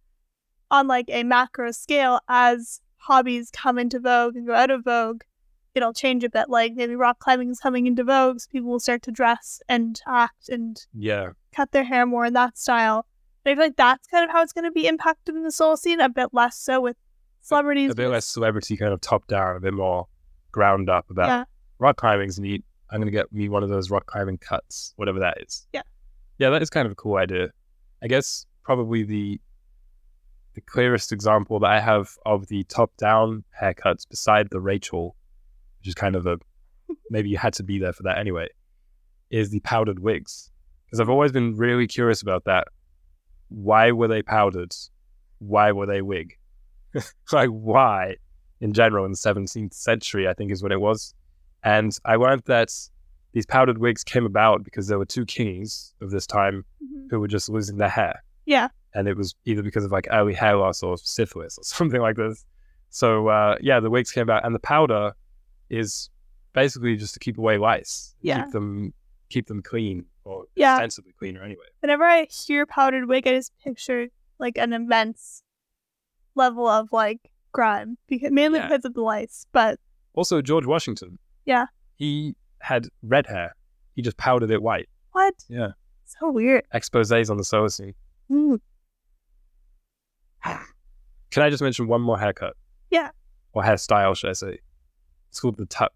[0.68, 5.22] on like a macro scale as hobbies come into vogue and go out of vogue,
[5.76, 6.48] it'll change a bit.
[6.50, 10.00] Like maybe rock climbing is coming into vogue, so people will start to dress and
[10.08, 11.30] act and Yeah.
[11.54, 13.06] cut their hair more in that style.
[13.44, 15.50] And I feel like that's kind of how it's going to be impacted in the
[15.50, 16.96] Solacene, a bit less so with
[17.42, 17.92] celebrities.
[17.92, 20.08] a bit less celebrity kind of top down, a bit more
[20.50, 21.44] ground up about Yeah.
[21.78, 22.64] rock climbing's neat.
[22.90, 25.68] I'm gonna get me one of those rock climbing cuts, whatever that is.
[25.72, 25.82] Yeah.
[26.40, 27.50] Yeah, that is kind of a cool idea.
[28.02, 29.38] I guess probably the
[30.54, 35.14] the clearest example that I have of the top down haircuts beside the Rachel,
[35.78, 36.38] which is kind of a
[37.10, 38.48] maybe you had to be there for that anyway,
[39.30, 40.50] is the powdered wigs.
[40.86, 42.68] Because I've always been really curious about that.
[43.50, 44.74] Why were they powdered?
[45.40, 46.38] Why were they wig?
[47.32, 48.16] like why
[48.62, 51.14] in general in the 17th century i think is when it was
[51.62, 52.72] and i learned that
[53.32, 57.06] these powdered wigs came about because there were two kings of this time Mhm.
[57.10, 58.68] who were just losing their hair Yeah.
[58.94, 62.16] and it was either because of like early hair loss or syphilis or something like
[62.16, 62.44] this
[62.90, 65.12] so uh, yeah the wigs came about and the powder
[65.68, 66.10] is
[66.52, 68.42] basically just to keep away lice Yeah.
[68.44, 68.92] keep them
[69.28, 70.72] keep them clean or Yeah.
[70.74, 71.66] ostensibly cleaner anyway.
[71.80, 74.08] Whenever I hear powdered wig, I just picture
[74.40, 75.44] like an immense
[76.34, 78.68] level of like grime, because mainly Yeah.
[78.68, 79.46] because of the lice.
[79.52, 79.78] But
[80.14, 81.18] Also, George Washington.
[81.46, 81.66] Yeah.
[81.94, 83.54] He had red hair.
[83.94, 84.88] He just powdered it white.
[85.12, 85.34] what?
[85.48, 85.68] Yeah.
[86.04, 86.64] So weird.
[86.74, 87.94] Exposés on the Solacene.
[88.30, 88.58] Mm.
[91.30, 92.56] Can I just mention one more haircut?
[92.90, 93.10] Yeah.
[93.52, 94.58] Or hairstyle, should I say?
[95.28, 95.92] It's called the tuck.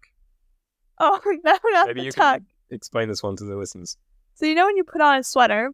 [0.99, 2.37] Oh no, not Maybe the you tuck.
[2.37, 3.97] can explain this one to the listeners.
[4.35, 5.71] So you know when you put on a sweater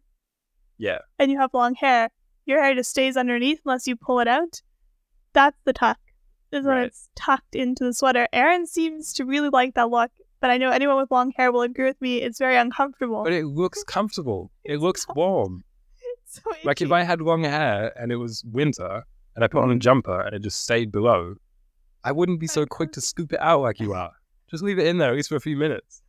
[0.78, 0.98] Yeah.
[1.18, 2.10] and you have long hair,
[2.44, 4.62] your hair just stays underneath unless you pull it out.
[5.32, 5.98] That's the tuck.
[6.50, 6.86] Is when Right.
[6.88, 8.26] it's tucked into the sweater.
[8.32, 10.10] Aaron seems to really like that look,
[10.42, 12.20] but I know anyone with long hair will agree with me.
[12.20, 13.22] It's very uncomfortable.
[13.22, 14.50] But it looks comfortable.
[14.64, 15.62] It looks warm.
[16.26, 16.90] So Like if.
[16.90, 19.04] I had long hair and it was winter
[19.36, 21.36] and I put on a jumper and it just stayed below,
[22.02, 24.10] I wouldn't be so quick to scoop it out like you are.
[24.50, 26.02] Just leave it in there at least for a few minutes.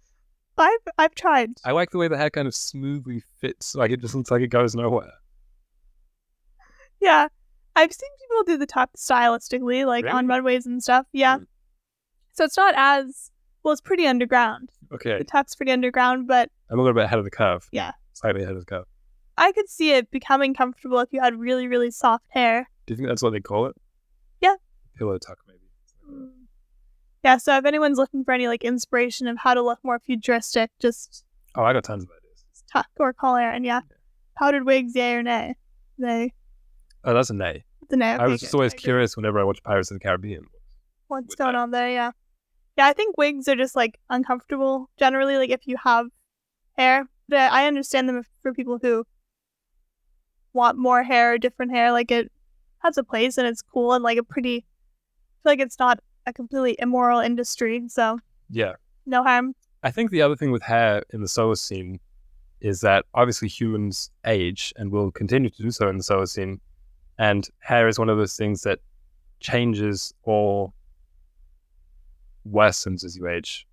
[0.57, 1.51] I've I've tried.
[1.63, 3.75] I like the way the hair kind of smoothly fits.
[3.75, 5.13] Like it just looks like it goes nowhere.
[6.99, 7.27] Yeah.
[7.75, 11.05] I've seen people do the top stylistically, like on runways and stuff.
[11.11, 11.37] Yeah.
[11.37, 11.45] Mm.
[12.33, 13.29] So it's not as
[13.63, 14.69] well, it's pretty underground.
[14.93, 15.17] Okay.
[15.17, 17.67] The tuck's pretty underground, but I'm a little bit ahead of the curve.
[17.71, 17.91] Yeah.
[18.13, 18.85] Slightly ahead of the curve.
[19.37, 22.69] I could see it becoming comfortable if you had really, really soft hair.
[22.85, 23.75] Do you think that's what they call it?
[24.41, 24.55] Yeah.
[24.97, 25.59] Pillow tuck, maybe.
[26.11, 26.29] Mm.
[27.23, 30.69] Yeah, so if anyone's looking for any like inspiration of how to look more futuristic,
[30.79, 31.23] just
[31.55, 32.43] Oh, I got tons of ideas.
[32.71, 33.63] tuck or call Aaron.
[33.63, 33.81] Yeah.
[34.37, 35.55] Powdered wigs, yay or nay?
[35.97, 36.33] They
[37.03, 37.63] Oh, that's a nay.
[37.89, 38.11] the nay.
[38.13, 40.45] I was just good, always curious whenever I watch Pirates of the Caribbean.
[41.07, 41.59] What's with going that.
[41.59, 41.89] on there?
[41.89, 42.11] Yeah.
[42.77, 45.37] Yeah, I think wigs are just like uncomfortable generally.
[45.37, 46.07] Like if you have
[46.77, 49.05] hair, but I understand them for people who
[50.53, 51.91] want more hair or different hair.
[51.91, 52.31] Like it
[52.79, 54.57] has a place and it's cool and like a pretty.
[54.57, 58.73] I feel like it's not a completely immoral industry, so Yeah.
[59.05, 59.55] no harm.
[59.83, 61.99] I think the other thing with hair in the Solacene
[62.61, 66.59] is that obviously humans age and will continue to do so in the Solacene.
[67.17, 68.79] And hair is one of those things that
[69.41, 70.71] changes or
[72.49, 73.67] worsens as you age.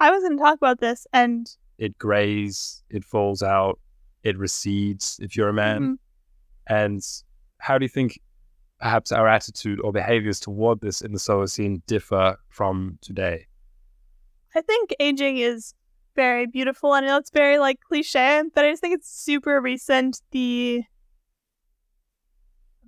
[0.00, 3.80] I was going to talk about this, and It grays, it falls out,
[4.22, 5.80] it recedes if you're a man.
[5.80, 5.98] Mhm.
[6.66, 7.02] And
[7.58, 8.20] how do you think
[8.80, 13.46] perhaps our attitude or behaviors toward this in the Solacene differ from today?
[14.54, 15.74] I think aging is
[16.14, 16.92] very beautiful.
[16.92, 20.22] I know it's very like cliche, but I just think it's super recent.
[20.30, 20.84] The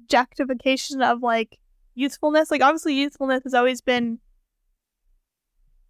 [0.02, 1.58] objectification of like
[1.94, 2.50] youthfulness.
[2.50, 4.20] Like obviously youthfulness has always been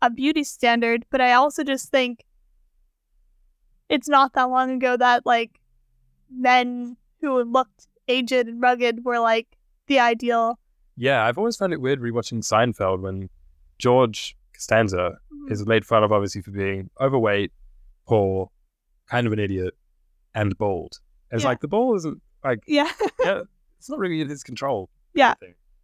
[0.03, 2.25] a beauty standard, but I also just think
[3.89, 5.61] it's not that long ago that like
[6.31, 9.47] men who looked aged and rugged were like
[9.87, 10.59] the ideal.
[10.97, 13.29] Yeah, I've always found it weird rewatching Seinfeld when
[13.79, 15.53] George Costanza mm-hmm.
[15.53, 17.53] is made fun of obviously for being overweight,
[18.07, 18.51] poor,
[19.09, 19.75] kind of an idiot,
[20.35, 21.01] and bald.
[21.31, 21.49] It's Yeah.
[21.49, 22.91] like the ball isn't like Yeah.
[23.21, 23.43] yeah,
[23.79, 24.89] it's not really in his control.
[25.15, 25.35] Yeah.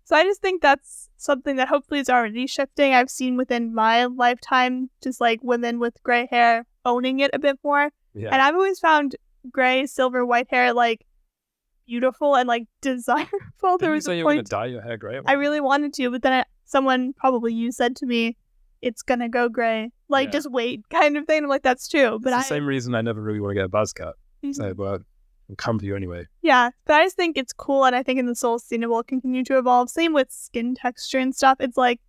[0.04, 2.92] So I just think that's something that hopefully is already shifting.
[2.94, 7.58] I've seen within my lifetime, just like women with gray hair owning it a bit
[7.62, 7.90] more.
[8.14, 8.30] Yeah.
[8.32, 9.16] And I've always found
[9.50, 11.06] gray, silver, white hair like
[11.86, 13.28] beautiful and like desirable.
[13.62, 15.20] Didn't there you was say a you were gonna dye your hair grey?
[15.24, 18.36] I really wanted to, but then I, someone, probably you, said to me,
[18.80, 20.32] "It's gonna go gray." Like Yeah.
[20.32, 21.44] just wait, kind of thing.
[21.44, 23.54] I'm like, that's true, It's but the I same reason I never really want to
[23.54, 24.14] get a buzz cut.
[24.44, 24.54] Mhm.
[24.54, 24.98] So, well,
[25.48, 26.26] it'll come to you anyway.
[26.42, 29.02] Yeah, but I just think it's cool, and I think in the Solacene it will
[29.02, 29.90] continue to evolve.
[29.90, 31.58] Same with skin texture and stuff.
[31.60, 32.00] It's like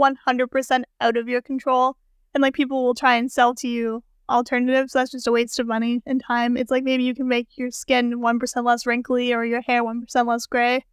[0.00, 1.96] 100% out of your control,
[2.34, 4.92] and like people will try and sell to you alternatives.
[4.92, 6.56] That's just a waste of money and time.
[6.56, 10.26] It's like maybe you can make your skin 1% less wrinkly or your hair 1%
[10.26, 10.84] less gray,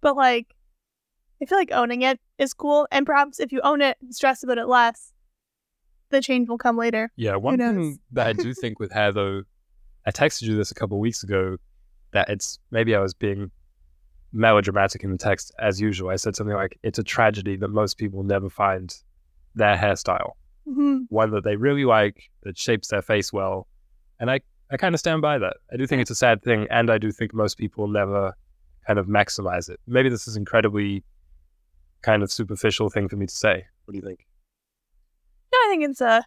[0.00, 0.54] but like
[1.40, 4.42] I feel like owning it is cool, and perhaps if you own it and stress
[4.42, 5.12] about it less,
[6.10, 7.10] the change will come later.
[7.16, 9.42] Yeah, one thing that I do think with hair, though,
[10.06, 11.56] I texted you this a couple of weeks ago
[12.12, 13.50] that it's maybe I was being
[14.32, 16.10] melodramatic in the text as usual.
[16.10, 18.94] I said something like, "It's a tragedy that most people never find
[19.54, 20.32] their hairstyle,
[20.64, 23.66] hmm one that they really like, that shapes their face well,"
[24.20, 24.40] and I
[24.70, 25.56] I kind of stand by that.
[25.72, 28.34] I do think it's a sad thing, and I do think most people never
[28.86, 29.80] kind of maximize it.
[29.86, 31.04] Maybe this is incredibly
[32.02, 33.64] kind of superficial thing for me to say.
[33.84, 34.26] What do you think?
[35.52, 36.24] No, I think it's a.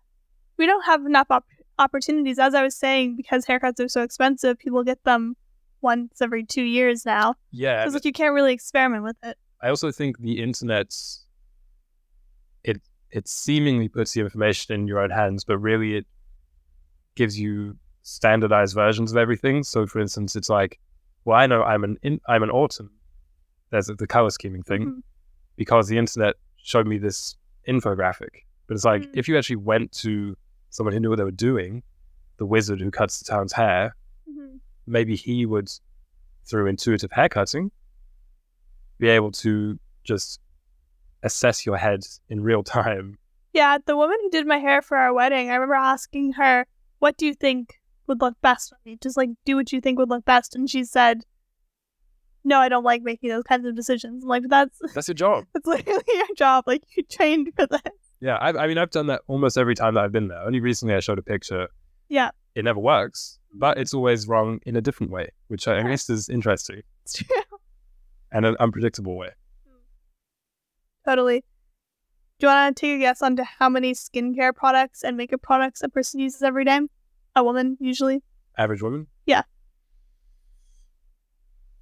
[0.57, 1.45] We don't have enough op-
[1.79, 4.59] opportunities, as I was saying, because haircuts are so expensive.
[4.59, 5.35] People get them
[5.81, 9.37] once every two years now, Yeah, because like you can't really experiment with it.
[9.61, 11.25] I also think the internet's
[12.63, 16.05] it it seemingly puts the information in your own hands, but really it
[17.15, 19.63] gives you standardized versions of everything.
[19.63, 20.79] So, for instance, it's like,
[21.25, 22.91] well, I know I'm an in, I'm an autumn.
[23.71, 25.01] There's the color scheming thing Mhm.
[25.55, 27.35] because the internet showed me this
[27.67, 28.43] infographic.
[28.67, 29.11] But it's like Mm.
[29.13, 30.35] if you actually went to
[30.69, 31.83] someone who knew what they were doing,
[32.37, 33.95] the wizard who cuts the town's hair,
[34.27, 35.69] hmm maybe he would,
[36.45, 37.69] through intuitive hair cutting,
[38.97, 40.39] be able to just
[41.21, 43.17] assess your head in real time.
[43.53, 46.65] Yeah, the woman who did my hair for our wedding, I remember asking her,
[46.99, 48.97] "What do you think would look best on me?
[49.01, 51.23] Just like do what you think would look best." And she said,
[52.43, 55.45] "No, I don't like making those kinds of decisions." I'm like, that's That's your job.
[55.53, 56.63] that's literally your job.
[56.67, 57.81] Like you trained for this.
[58.21, 60.41] Yeah, I, I mean, I've done that almost every time that I've been there.
[60.41, 61.67] Only recently I showed a picture.
[62.09, 62.31] Yeah.
[62.55, 63.81] It never works, but mm-hmm.
[63.81, 67.27] it's always wrong in a different way, which I guess is interesting It's true.
[68.31, 69.29] and an unpredictable way.
[69.67, 71.09] Hmm.
[71.09, 71.43] Totally.
[72.39, 75.81] Do you want to take a guess onto how many skincare products and makeup products
[75.83, 76.79] a person uses every day?
[77.35, 78.21] A woman, usually.
[78.57, 79.07] Average woman?
[79.25, 79.43] Yeah.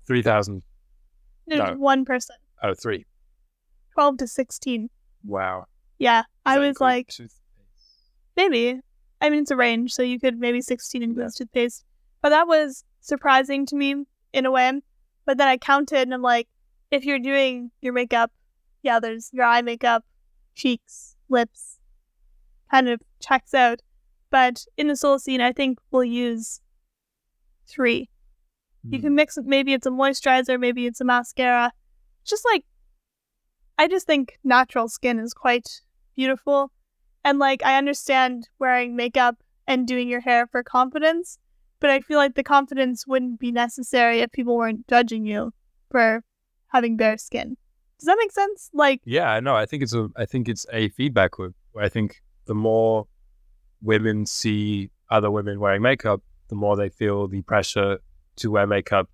[0.08, 0.63] 3,000.
[1.47, 1.73] No, No.
[1.76, 2.36] one person.
[2.63, 3.06] Oh, three.
[3.93, 4.89] 12 to 16.
[5.23, 5.65] Wow.
[5.99, 6.21] Yeah.
[6.21, 7.41] Does I was like, toothpaste?
[8.36, 8.79] maybe.
[9.19, 11.83] I mean, it's a range, so you could maybe 16 includes toothpaste.
[12.21, 14.81] But that was surprising to me in a way.
[15.25, 16.47] But then I counted and I'm like,
[16.91, 18.31] if you're doing your makeup,
[18.83, 20.05] yeah, there's your eye makeup,
[20.55, 21.79] cheeks, lips,
[22.71, 23.81] kind of checks out.
[24.29, 26.62] But in the Solacene, I think we'll use
[27.67, 28.10] three.
[28.83, 29.03] You Hmm.
[29.05, 29.45] can mix it.
[29.45, 31.73] Maybe it's a moisturizer, maybe it's a mascara.
[32.23, 32.65] Just like,
[33.77, 35.81] I just think natural skin is quite
[36.17, 36.71] beautiful.
[37.23, 41.38] And like, I understand wearing makeup and doing your hair for confidence,
[41.80, 45.53] but I feel like the confidence wouldn't be necessary if people weren't judging you
[45.89, 46.23] for
[46.67, 47.56] having bare skin.
[47.99, 48.69] Does that make sense?
[48.73, 49.56] Like, Yeah, I know.
[49.56, 53.08] I think it's a I think it's a feedback loop where I think the more
[53.82, 57.99] women see other women wearing makeup, the more they feel the pressure
[58.38, 59.10] to wear makeup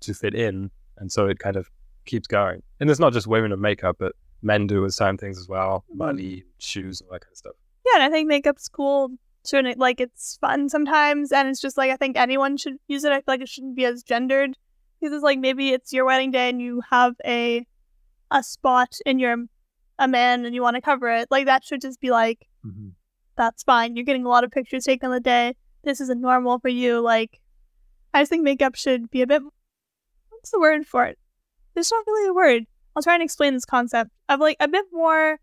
[0.00, 0.70] to fit in.
[0.98, 1.70] And so it kind of
[2.04, 2.62] keeps going.
[2.80, 5.84] And it's not just women and makeup, but men do with certain things as well.
[5.92, 5.96] Mhm.
[5.96, 7.52] Money, shoes, all that kind of stuff.
[7.86, 9.10] yeah, and I think makeup's cool.
[9.44, 13.10] Certain like it's fun sometimes, and it's just like I think anyone should use it.
[13.12, 14.56] I feel like it shouldn't be as gendered
[15.00, 17.66] because it's like maybe it's your wedding day and you have a
[18.30, 19.44] a spot in you're
[19.98, 21.28] a man and you want to cover it.
[21.30, 22.46] Like that should just be like
[23.36, 23.96] that's fine.
[23.96, 25.56] You're getting a lot of pictures taken on the day.
[25.82, 27.00] This isn't normal for you.
[27.00, 27.40] Like
[28.14, 29.42] I just think makeup should be a bit.
[30.30, 31.18] What's the word for it?
[31.74, 32.64] There's not really a word.
[32.94, 35.38] I'll try and explain this concept of like a bit more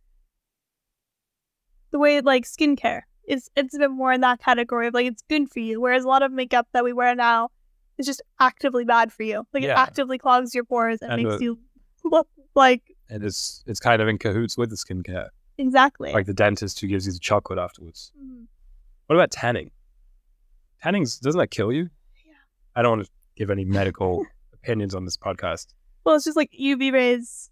[1.91, 5.23] the way like skincare is it's a bit more in that category of like it's
[5.29, 7.49] good for you, whereas a lot of makeup that we wear now
[7.97, 9.45] is just actively bad for you.
[9.53, 11.59] Like it actively clogs your pores and, And, makes uh, you
[12.03, 15.29] look like And it's it's kind of in cahoots with the skincare.
[15.57, 16.11] exactly.
[16.13, 18.11] Like the dentist who gives you the chocolate afterwards.
[18.19, 18.45] Mhm.
[19.07, 19.71] What about tanning?
[20.81, 21.89] Tanning's doesn't that kill you?
[22.25, 22.33] Yeah.
[22.75, 25.67] I don't want to give any medical opinions on this podcast.
[26.09, 27.51] Well, it's just like UV rays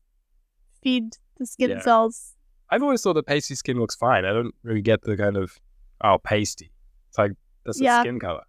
[0.81, 1.81] feed the skin Yeah.
[1.81, 2.33] cells.
[2.71, 4.25] I've always thought that pasty skin looks fine.
[4.25, 5.59] I don't really get the kind of
[6.03, 6.71] oh pasty.
[7.09, 7.33] It's like
[7.65, 7.99] that's Yeah.
[7.99, 8.41] a skin color.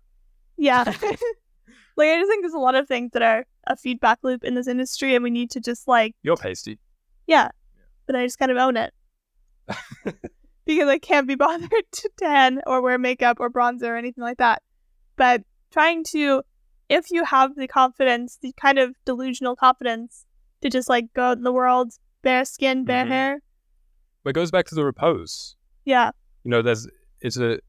[0.56, 0.84] Yeah.
[1.98, 4.54] like I just think there's a lot of things that are a feedback loop in
[4.54, 6.78] this industry and we need to just like You're pasty.
[7.26, 7.50] yeah.
[8.06, 8.94] But I just kind of own it.
[10.64, 14.38] because I can't be bothered to tan or wear makeup or bronzer or anything like
[14.38, 14.62] that.
[15.16, 16.42] But trying to
[16.88, 20.24] if you have the confidence, the kind of delusional confidence
[20.62, 23.08] to just like go out in the world, bare skin, bare Mhm.
[23.08, 23.42] hair.
[24.24, 25.56] But it goes back to the repose.
[25.84, 26.10] Yeah.
[26.44, 26.88] You know, there's
[27.20, 27.60] it's a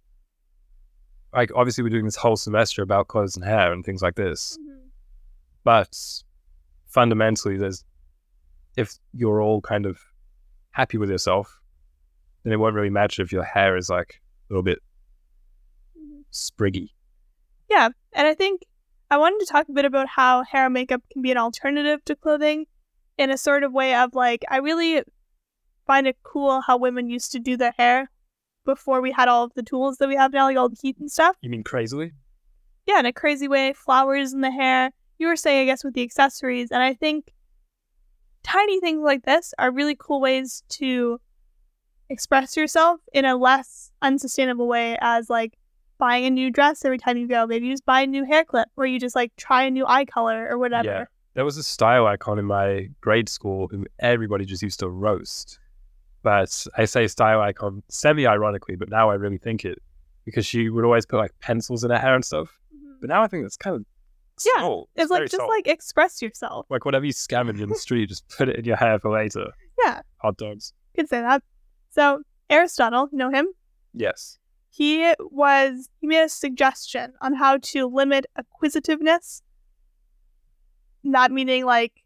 [1.34, 4.58] like obviously we're doing this whole semester about clothes and hair and things like this.
[5.64, 5.96] But
[6.88, 7.84] fundamentally there's
[8.78, 10.00] if you're all kind of
[10.72, 11.60] happy with yourself,
[12.44, 14.80] then it won't really matter if your hair is like a little bit
[15.98, 16.24] Mhm.
[16.32, 16.90] spriggy.
[17.70, 18.62] Yeah, and I think
[19.12, 22.04] I wanted to talk a bit about how hair and makeup can be an alternative
[22.06, 22.66] to clothing
[23.18, 25.02] in a sort of way of like, I really
[25.88, 28.12] find it cool how women used to do their hair
[28.66, 30.98] before we had all of the tools that we have now, like all the heat
[31.00, 31.36] and stuff.
[31.42, 32.12] You mean crazily?
[32.86, 34.92] Yeah, in a crazy way, flowers in the hair.
[35.18, 36.70] You were saying, I guess, with the accessories.
[36.72, 37.34] And I think
[38.44, 41.20] tiny things like this are really cool ways to
[42.10, 45.58] express yourself in a less unsustainable way as like
[46.00, 47.46] buying a new dress every time you go.
[47.46, 49.86] Maybe you just buy a new hair clip or you just like try a new
[49.86, 50.88] eye color or whatever.
[50.88, 51.06] Yeah.
[51.36, 55.60] There was a style icon in my grade school who everybody just used to roast.
[56.24, 59.78] But I say style icon semi ironically, but now I really think it
[60.26, 62.50] because she would always put like pencils in her hair and stuff.
[62.76, 63.00] Mhm.
[63.02, 63.86] But now I think that's kind of
[64.46, 64.90] Yeah, soul.
[64.96, 65.48] It's like just soul.
[65.48, 66.66] like express yourself.
[66.70, 69.48] like whatever you scavenge in the street, just put it in your hair for later.
[69.84, 70.74] Yeah, Hot dogs.
[70.96, 71.42] could say that.
[71.92, 73.48] So Aristotle, you know him?
[73.94, 74.38] Yes.
[74.70, 79.42] He was he made a suggestion on how to limit acquisitiveness
[81.04, 82.04] not meaning like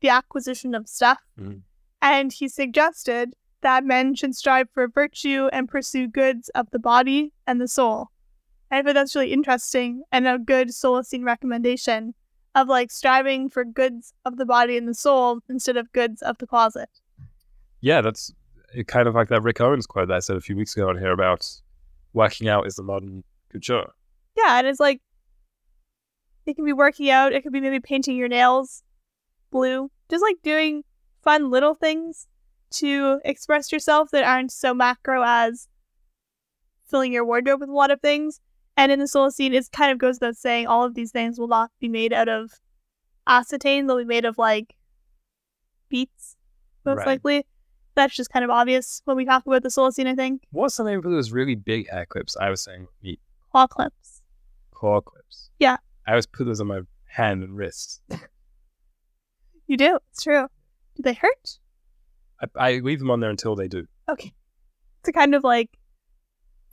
[0.00, 1.62] the acquisition of stuff Mhm.
[2.00, 7.32] and he suggested that men should strive for virtue and pursue goods of the body
[7.46, 8.10] and the soul
[8.70, 12.14] And I think that's really interesting and a good Solacene recommendation
[12.54, 16.36] of like striving for goods of the body and the soul instead of goods of
[16.38, 16.90] the closet.
[17.80, 18.30] Yeah, that's
[18.86, 20.98] kind of like that Rick Owens quote that I said a few weeks ago on
[20.98, 21.50] here about
[22.12, 23.92] working out is the modern couture.
[24.36, 25.00] Yeah, and it's like
[26.46, 28.82] it can be working out, it could be maybe painting your nails
[29.50, 30.84] blue, just like doing
[31.22, 32.26] fun little things
[32.70, 35.68] to express yourself that aren't so macro as
[36.86, 38.40] filling your wardrobe with a lot of things.
[38.76, 41.48] And in the Solacene, it kind of goes without saying all of these things will
[41.48, 42.52] not be made out of
[43.26, 43.86] acetate.
[43.86, 44.76] They'll be made of like
[45.88, 46.36] beets,
[46.84, 47.06] most Right.
[47.06, 47.46] likely.
[47.98, 50.42] That's just kind of obvious when we talk about the Solacene, I think.
[50.52, 52.36] What's the name for those really big hair clips?
[52.40, 53.18] I was saying meat
[53.50, 54.22] Claw clips.
[54.70, 55.50] claw clips.
[55.58, 55.78] Yeah.
[56.06, 58.00] I always put those on my hand and wrist.
[59.66, 59.98] You do.
[60.12, 60.46] It's true.
[60.94, 61.58] Do they hurt?
[62.40, 63.86] I, I leave them on there until they do.
[64.08, 64.32] Okay.
[65.00, 65.70] It's a kind of like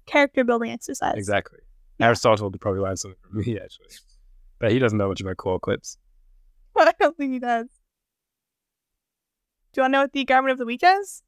[0.05, 1.15] character building exercise.
[1.17, 1.57] Exactly.
[1.97, 2.05] Yeah.
[2.05, 3.88] Aristotle would probably learn something from me actually,
[4.59, 5.97] but he doesn't know much about claw clips.
[6.76, 7.65] But I don't think he does.
[9.76, 11.21] Do you want to know what the garment of the week is?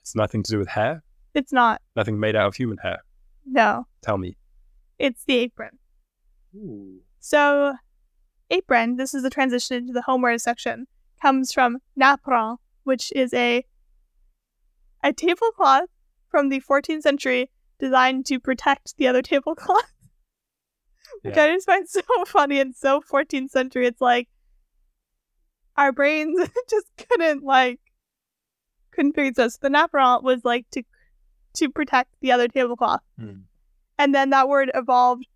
[0.00, 1.02] It's nothing to do with hair.
[1.34, 1.82] It's not.
[1.94, 3.00] Nothing made out of human hair.
[3.44, 3.86] No.
[4.00, 4.38] Tell me.
[4.98, 5.78] It's the apron.
[6.56, 7.02] Ooh.
[7.20, 7.74] So,
[8.48, 10.86] apron, this is the transition into the homeware section,
[11.20, 13.66] comes from napron, which is a
[15.02, 15.90] a tablecloth
[16.30, 19.92] from the 14th century designed to protect the other tablecloth.
[21.20, 23.86] Which I just find so funny and so 14th century.
[23.86, 24.28] It's like
[25.76, 27.80] our brains just couldn't like
[28.92, 29.58] couldn't figure this.
[29.58, 30.82] The napron was like to
[31.54, 33.00] to protect the other tablecloth.
[33.18, 33.42] Hmm.
[33.98, 35.26] And then that word evolved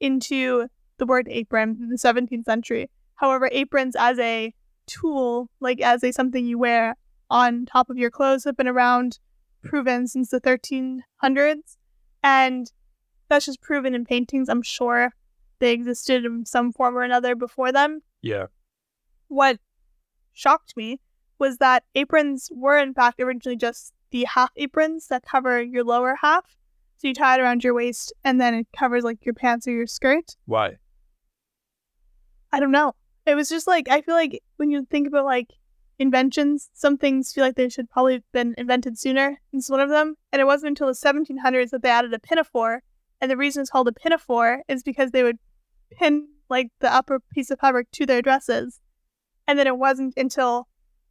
[0.00, 0.68] into
[0.98, 2.90] the word apron in the 17th century.
[3.16, 4.54] However, aprons as a
[4.86, 6.96] tool, like as a something you wear
[7.28, 9.18] on top of your clothes, have been around,
[9.62, 11.76] proven since the 1300s.
[12.22, 12.72] And
[13.28, 14.48] that's just proven in paintings.
[14.48, 15.12] I'm sure
[15.58, 18.00] they existed in some form or another before them.
[18.22, 18.46] Yeah.
[19.30, 19.58] What
[20.32, 21.00] shocked me
[21.38, 26.16] was that aprons were, in fact, originally just the half aprons that cover your lower
[26.20, 26.56] half.
[26.96, 29.70] So you tie it around your waist and then it covers like your pants or
[29.70, 30.36] your skirt.
[30.46, 30.78] Why?
[32.52, 32.94] I don't know.
[33.24, 35.48] It was just like, I feel like when you think about like
[36.00, 39.40] inventions, some things feel like they should probably have been invented sooner.
[39.52, 40.16] This is one of them.
[40.32, 42.82] And it wasn't until the 1700s that they added a pinafore.
[43.20, 45.38] And the reason it's called a pinafore is because they would
[45.92, 48.80] pin like the upper piece of fabric to their dresses.
[49.50, 50.68] And then it wasn't until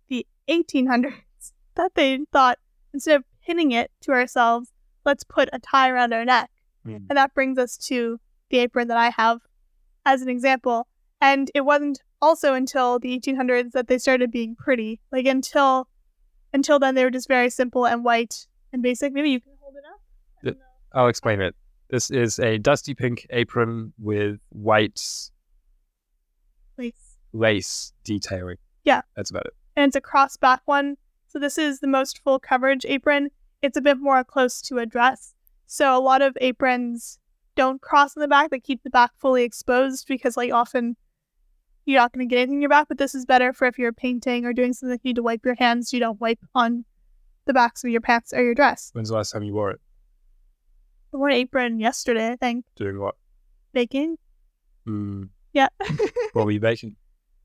[0.08, 1.12] the 1800s
[1.76, 2.58] that they thought
[2.94, 4.72] instead of pinning it to ourselves,
[5.04, 6.50] let's put a tie around our neck.
[6.86, 7.00] Hmm.
[7.10, 8.18] And that brings us to
[8.50, 9.42] the apron that I have
[10.06, 10.88] as an example.
[11.20, 15.02] And it wasn't also until the 1800s that they started being pretty.
[15.12, 15.90] Like until
[16.54, 19.12] until then, they were just very simple and white and basic.
[19.12, 20.00] Maybe you can hold it up.
[20.44, 21.58] The, I'll explain it.
[21.90, 25.30] This is a dusty pink apron with white
[26.78, 27.09] Lace.
[27.34, 28.58] Lace detailing.
[28.84, 29.02] Yeah.
[29.16, 29.54] That's about it.
[29.76, 30.98] And it's a cross back one.
[31.28, 33.30] So this is the most full coverage apron.
[33.62, 35.34] It's a bit more close to a dress.
[35.68, 37.20] So a lot of aprons
[37.56, 38.50] don't cross in the back.
[38.50, 40.96] They keep the back fully exposed because like often
[41.86, 42.88] you're not going to get anything in your back.
[42.88, 45.24] But this is better for if you're painting or doing something that you need to
[45.24, 45.94] wipe your hands.
[45.94, 46.86] You don't wipe on
[47.46, 48.90] the backs of your pants or your dress.
[48.94, 49.80] When's the last time you wore it?
[51.14, 52.66] I wore an apron yesterday, I think.
[52.76, 53.16] Doing what?
[53.74, 54.18] Baking.
[54.86, 55.24] Hmm.
[55.54, 55.70] Yeah.
[56.34, 56.96] What were you baking?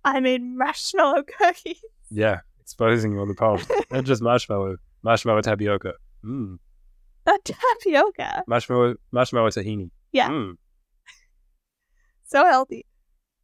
[0.04, 1.80] I made marshmallow cookies.
[2.10, 2.40] Yeah.
[2.60, 3.64] Exposing you on the pod.
[3.90, 4.76] Not just marshmallow.
[5.02, 5.92] Marshmallow tapioca.
[6.24, 6.58] Mm.
[7.26, 8.42] A tapioca.
[8.46, 9.90] Marshmallow marshmallow tahini.
[10.12, 10.28] Yeah.
[10.28, 10.52] Mm.
[12.24, 12.86] so healthy.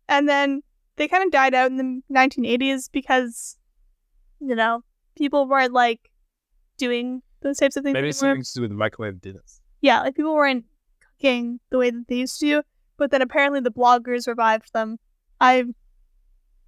[0.09, 0.63] And then
[0.97, 3.57] they kind of died out in the 1980s because,
[4.41, 4.83] you know,
[5.17, 6.11] people weren't like
[6.79, 8.13] doing those types of things Maybe anymore.
[8.13, 9.61] something to do with microwave dinners.
[9.81, 10.65] Yeah, like people weren't
[11.19, 12.63] cooking the way that they used to.
[12.97, 14.99] But then apparently the bloggers revived them.
[15.41, 15.65] I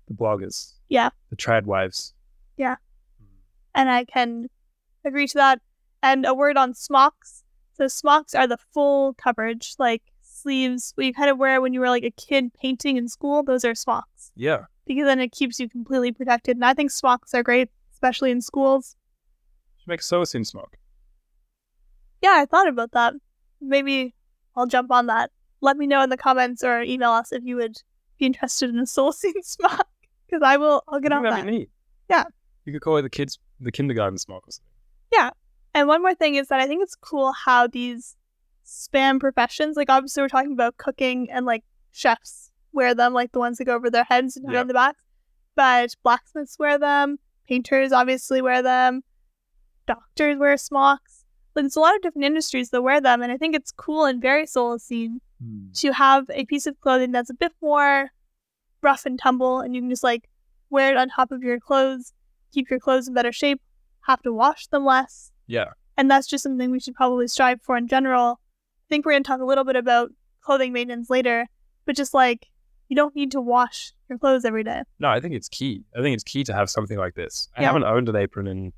[0.09, 0.73] The bloggers.
[0.89, 1.11] Yeah.
[1.31, 2.15] The trad wives.
[2.57, 2.77] Yeah.
[3.19, 3.27] Hmm.
[3.75, 4.49] and I can
[5.05, 5.61] agree to that.
[6.03, 7.45] And a word on smocks.
[7.75, 11.81] So smocks are the full coverage, like sleeves, what you kind of wear when you
[11.81, 13.43] were like a kid painting in school.
[13.43, 14.33] Those are smocks.
[14.37, 14.65] Yeah.
[14.87, 16.57] because then it keeps you completely protected.
[16.57, 18.97] And I think smocks are great, especially in schools.
[19.79, 20.77] Should make a Solacene smock.
[22.21, 23.15] Yeah, I thought about that.
[23.61, 24.15] Maybe
[24.57, 25.31] I'll jump on that.
[25.61, 27.77] Let me know in the comments or email us if you would
[28.19, 29.89] be interested in a soul scene smock,
[30.33, 30.83] because I will.
[30.89, 31.45] I'll get on that.
[31.45, 31.69] neat.
[32.09, 32.25] Yeah.
[32.65, 34.71] You could call it the kids the kindergarten smock or something.
[35.75, 38.17] And one more thing is that I think it's cool how these
[38.67, 43.39] spam professions, like obviously we're talking about cooking and like chefs wear them, like the
[43.39, 44.61] ones that go over their heads and Yeah.
[44.61, 44.97] on the back.
[45.55, 49.03] But blacksmiths wear them, painters obviously wear them,
[49.87, 51.25] doctors wear smocks.
[51.55, 54.07] Like there's a lot of different industries that wear them, and I think it's cool
[54.07, 55.73] and very Solacene hmm.
[55.75, 58.11] to have a piece of clothing that's a bit more
[58.83, 60.29] rough and tumble, and you can just like
[60.71, 62.13] wear it on top of your clothes,
[62.53, 63.61] keep your clothes in better shape,
[64.07, 65.31] have to wash them less.
[65.47, 65.71] Yeah.
[65.97, 68.41] And that's just something we should probably strive for in general.
[68.41, 70.11] I think we're going to talk a little bit about
[70.41, 71.47] clothing maintenance later,
[71.87, 72.47] but just like
[72.89, 74.83] you don't need to wash your clothes every day.
[74.99, 75.85] No, I think it's key.
[75.97, 77.49] I think it's key to have something like this.
[77.57, 77.69] I Yeah.
[77.69, 78.73] haven't owned an apron in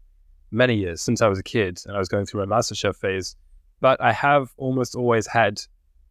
[0.51, 3.35] many years since I was a kid and I was going through my MasterChef phase,
[3.81, 5.61] but I have almost always had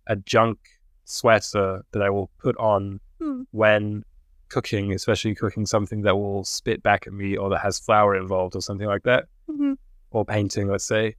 [0.08, 0.58] a junk
[1.06, 3.43] sweater that I will put on Hmm.
[3.51, 4.03] when
[4.49, 8.55] cooking, especially cooking something that will spit back at me or that has flour involved
[8.55, 9.74] or something like that, hmm
[10.11, 11.16] or painting, let's say.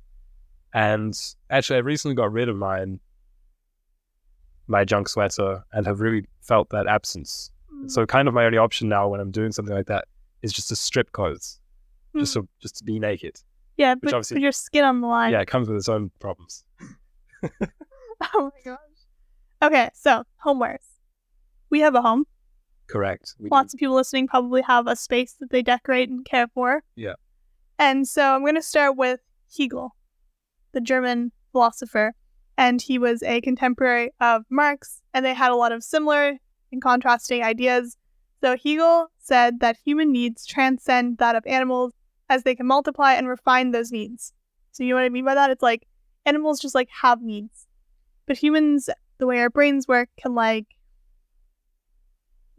[0.72, 1.18] And
[1.51, 3.01] actually, I recently got rid of mine,
[4.66, 7.51] my junk sweater, and have really felt that absence.
[7.86, 10.07] So kind of my only option now when I'm doing something like that
[10.42, 11.61] is just to strip clothes,
[12.16, 13.36] just to just to be naked.
[13.76, 15.32] yeah, but put your skin on the line.
[15.32, 16.64] Yeah, it comes with its own problems.
[18.32, 18.78] Oh my gosh.
[19.62, 20.86] Okay, so homewares.
[21.75, 22.25] We have a home.
[22.87, 23.35] Correct.
[23.41, 23.53] We do.
[23.53, 26.85] Lots of people listening probably have a space that they decorate and care for.
[26.95, 27.14] Yeah.
[27.81, 29.18] And so I'm going to start with
[29.59, 29.97] Hegel,
[30.70, 32.12] the German philosopher.
[32.57, 36.39] And he was a contemporary of Marx, and they had a lot of similar
[36.70, 37.97] and contrasting ideas.
[38.41, 41.93] So Hegel said that human needs transcend that of animals
[42.29, 44.33] as they can multiply and refine those needs.
[44.70, 45.51] So you know what I mean by that?
[45.51, 45.89] It's like
[46.25, 47.66] animals just like have needs.
[48.27, 50.66] But humans, the way our brains work, can like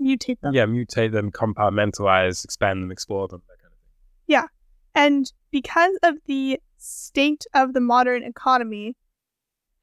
[0.02, 0.54] mutate them.
[0.54, 3.89] Yeah, mutate them, compartmentalize, expand them, explore them, that kind of thing.
[4.28, 4.46] Yeah.
[4.93, 8.96] And because of the state of the modern economy,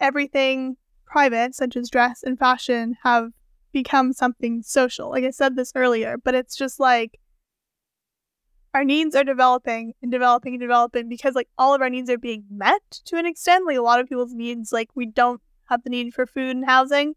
[0.00, 3.30] everything private, such as dress and fashion, have
[3.72, 5.10] become something social.
[5.10, 7.18] Like I said this earlier, but it's just like
[8.74, 12.18] our needs are developing and developing and developing because like all of our needs are
[12.18, 13.66] being met to an extent.
[13.66, 16.64] Like a lot of people's needs, like we don't have the need for food and
[16.64, 17.14] housing.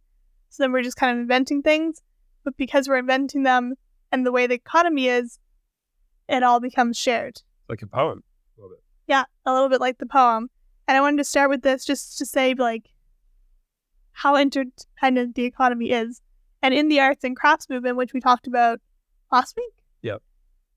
[0.49, 2.01] So then we're just kind of inventing things.
[2.45, 3.73] But because we're inventing them
[4.11, 5.39] and the way the economy is,
[6.29, 7.41] it all becomes shared.
[7.67, 8.23] Like a poem.
[8.57, 8.83] A little bit.
[9.07, 10.49] Yeah, a little bit like the poem.
[10.87, 12.89] And I wanted to start with this just to say, like,
[14.13, 16.21] how interdependent the economy is.
[16.61, 18.79] And in the arts and crafts movement, which we talked about
[19.31, 19.73] last week,
[20.03, 20.21] Yep.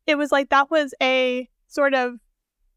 [0.06, 2.14] it was like that was a sort of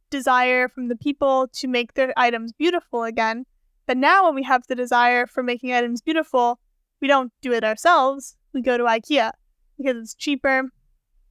[0.10, 3.46] desire from the people to make their items beautiful again.
[3.88, 6.60] But now, when we have the desire for making items beautiful,
[7.02, 8.36] we don't do it ourselves.
[8.54, 9.32] We go to IKEA
[9.78, 10.64] because it's cheaper,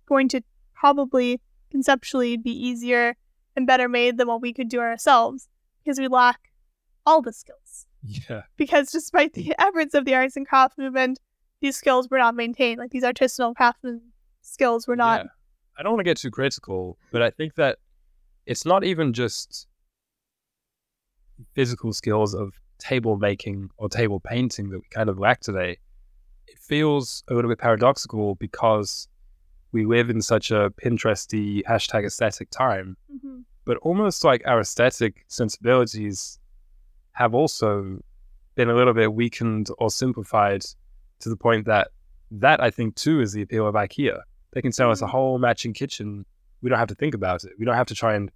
[0.06, 0.42] going to
[0.74, 1.40] probably
[1.70, 3.16] conceptually be easier
[3.56, 5.48] and better made than what we could do ourselves
[5.84, 6.40] because we lack
[7.06, 7.86] all the skills.
[8.02, 8.42] Yeah.
[8.56, 11.18] Because despite the efforts of the arts and crafts movement,
[11.60, 12.78] these skills were not maintained.
[12.78, 14.00] Like these artisanal craftsman
[14.42, 15.24] skills were not.
[15.24, 15.30] Yeah.
[15.78, 17.78] I don't want to get too critical, but I think that
[18.46, 19.66] it's not even just
[21.54, 25.78] physical skills of table making or table painting that we kind of lack today.
[26.50, 29.06] It feels a little bit paradoxical because
[29.70, 33.44] we live in such a Pinteresty hashtag aesthetic time, Mhm.
[33.64, 36.40] but almost like our aesthetic sensibilities
[37.12, 38.00] have also
[38.56, 40.62] been a little bit weakened or simplified
[41.20, 41.88] to the point that
[42.32, 44.22] that I think too is the appeal of IKEA.
[44.52, 45.10] They can sell us a Mhm.
[45.10, 46.24] whole matching kitchen.
[46.62, 47.52] We don't have to think about it.
[47.58, 48.30] We don't have to try and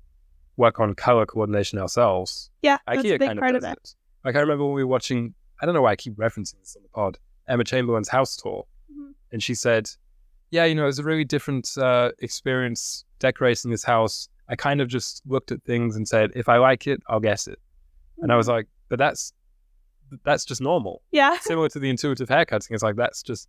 [0.56, 2.50] work on color coordination ourselves.
[2.62, 3.78] Yeah, that's IKEA a big kind part of of it.
[3.78, 3.94] it.
[4.24, 5.34] Like I remember when we were watching.
[5.60, 7.18] I don't know why I keep referencing this on the pod.
[7.48, 9.14] Emma Chamberlain's house tour, Mhm.
[9.32, 9.90] and she said,
[10.50, 14.28] "Yeah, you know, it was a really different uh, experience decorating this house.
[14.48, 17.46] I kind of just looked at things and said, if I like it, I'll guess
[17.46, 17.58] it."
[18.18, 19.32] And I was like, "But that's
[20.22, 21.02] that's just normal.
[21.10, 22.72] yeah, Similar to the intuitive haircutting.
[22.74, 23.48] It's like that's just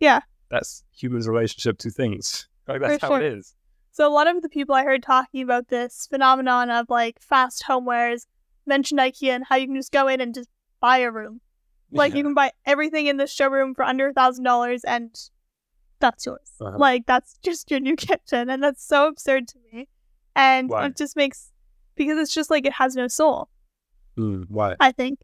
[0.00, 0.20] Yeah.
[0.50, 2.48] That's humans' relationship to things.
[2.68, 3.36] Like that's For how it sure.
[3.38, 3.54] is.
[3.92, 7.64] So a lot of the people I heard talking about this phenomenon of like fast
[7.68, 8.26] homewares
[8.66, 10.48] mentioned IKEA and how you can just go in and just
[10.80, 11.40] buy a room.
[11.94, 12.18] Like Yeah.
[12.18, 15.14] you can buy everything in the showroom for under a thousand dollars and
[16.00, 16.50] that's yours.
[16.60, 16.76] Uh-huh.
[16.76, 19.88] Like that's just your new kitchen and that's so absurd to me.
[20.36, 20.86] And Why?
[20.86, 21.50] it just makes
[21.94, 23.48] because it's just like it has no soul,
[24.18, 24.76] Mm, why?
[24.80, 25.20] I think.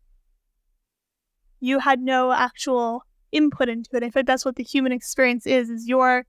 [1.61, 4.03] You had no actual input into it.
[4.03, 6.25] I think that's what the human experience is, is your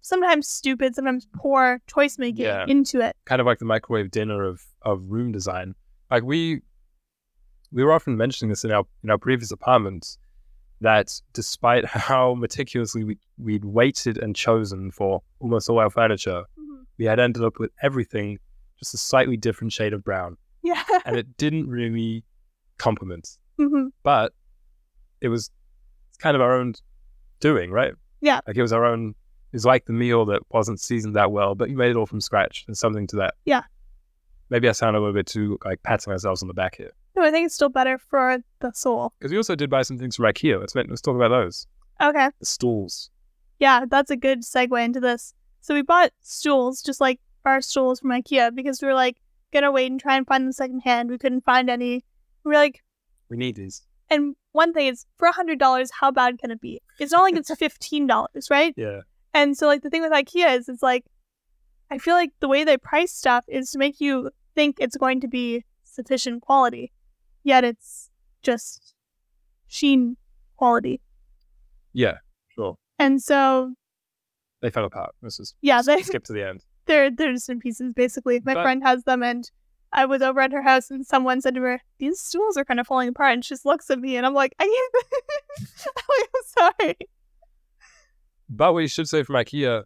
[0.00, 2.64] sometimes stupid, sometimes poor choice making Yeah.
[2.66, 3.14] into it.
[3.24, 5.74] kind of like the microwave dinner of of room design.
[6.10, 6.62] Like we
[7.72, 10.18] we were often mentioning this in our in our previous apartments
[10.80, 16.84] that despite how meticulously we, we'd waited and chosen for almost all our furniture, Mhm.
[16.98, 18.38] we had ended up with everything
[18.78, 20.82] just a slightly different shade of brown, Yeah.
[21.06, 22.24] and it didn't really
[22.78, 23.38] complement.
[23.58, 24.32] hmm But
[25.20, 25.50] it was
[26.18, 26.74] kind of our own
[27.40, 27.94] doing, right?
[28.20, 28.40] Yeah.
[28.46, 29.10] Like it was our own.
[29.52, 32.06] It was like the meal that wasn't seasoned that well, but you made it all
[32.06, 32.64] from scratch.
[32.66, 33.34] There's something to that.
[33.44, 33.62] Yeah.
[34.50, 36.90] maybe I sound a little bit too like patting ourselves on the back here.
[37.14, 39.12] No, I think it's still better for the soul.
[39.18, 40.58] Because we also did buy some things from IKEA.
[40.58, 41.66] Let's, let's talk about those.
[42.00, 42.30] Okay.
[42.40, 43.10] The stools.
[43.58, 45.34] Yeah, that's a good segue into this.
[45.60, 49.16] So we bought stools, just like bar stools from IKEA, because we were like
[49.52, 51.10] gonna wait and try and find them secondhand.
[51.10, 52.04] We couldn't find any.
[52.44, 52.82] We are like,
[53.28, 53.82] We need these.
[54.10, 56.80] and one thing is, for a hundred dollars, how bad can it be?
[56.98, 58.74] It's not like it's fifteen dollars, right?
[58.76, 59.02] Yeah.
[59.34, 61.04] And so, like the thing with IKEA is, it's like,
[61.90, 65.20] I feel like the way they price stuff is to make you think it's going
[65.20, 66.90] to be sufficient quality,
[67.44, 68.10] yet it's
[68.42, 68.94] just
[69.68, 70.16] sheen
[70.56, 71.00] quality.
[71.92, 72.18] Yeah.
[72.54, 72.76] Sure.
[72.98, 73.74] And so,
[74.60, 75.14] They fell apart.
[75.22, 76.64] This is yeah, they, skip to the end.
[76.86, 78.40] they're they're just in pieces basically.
[78.44, 79.50] My But- friend has them, and
[79.92, 82.80] I was over at her house, and someone said to her, "These stools are kind
[82.80, 86.02] of falling apart," and she just looks at me, and I'm like, "I can't." I'm
[86.18, 86.96] like, I'm sorry.
[88.48, 89.84] But we should say from IKEA,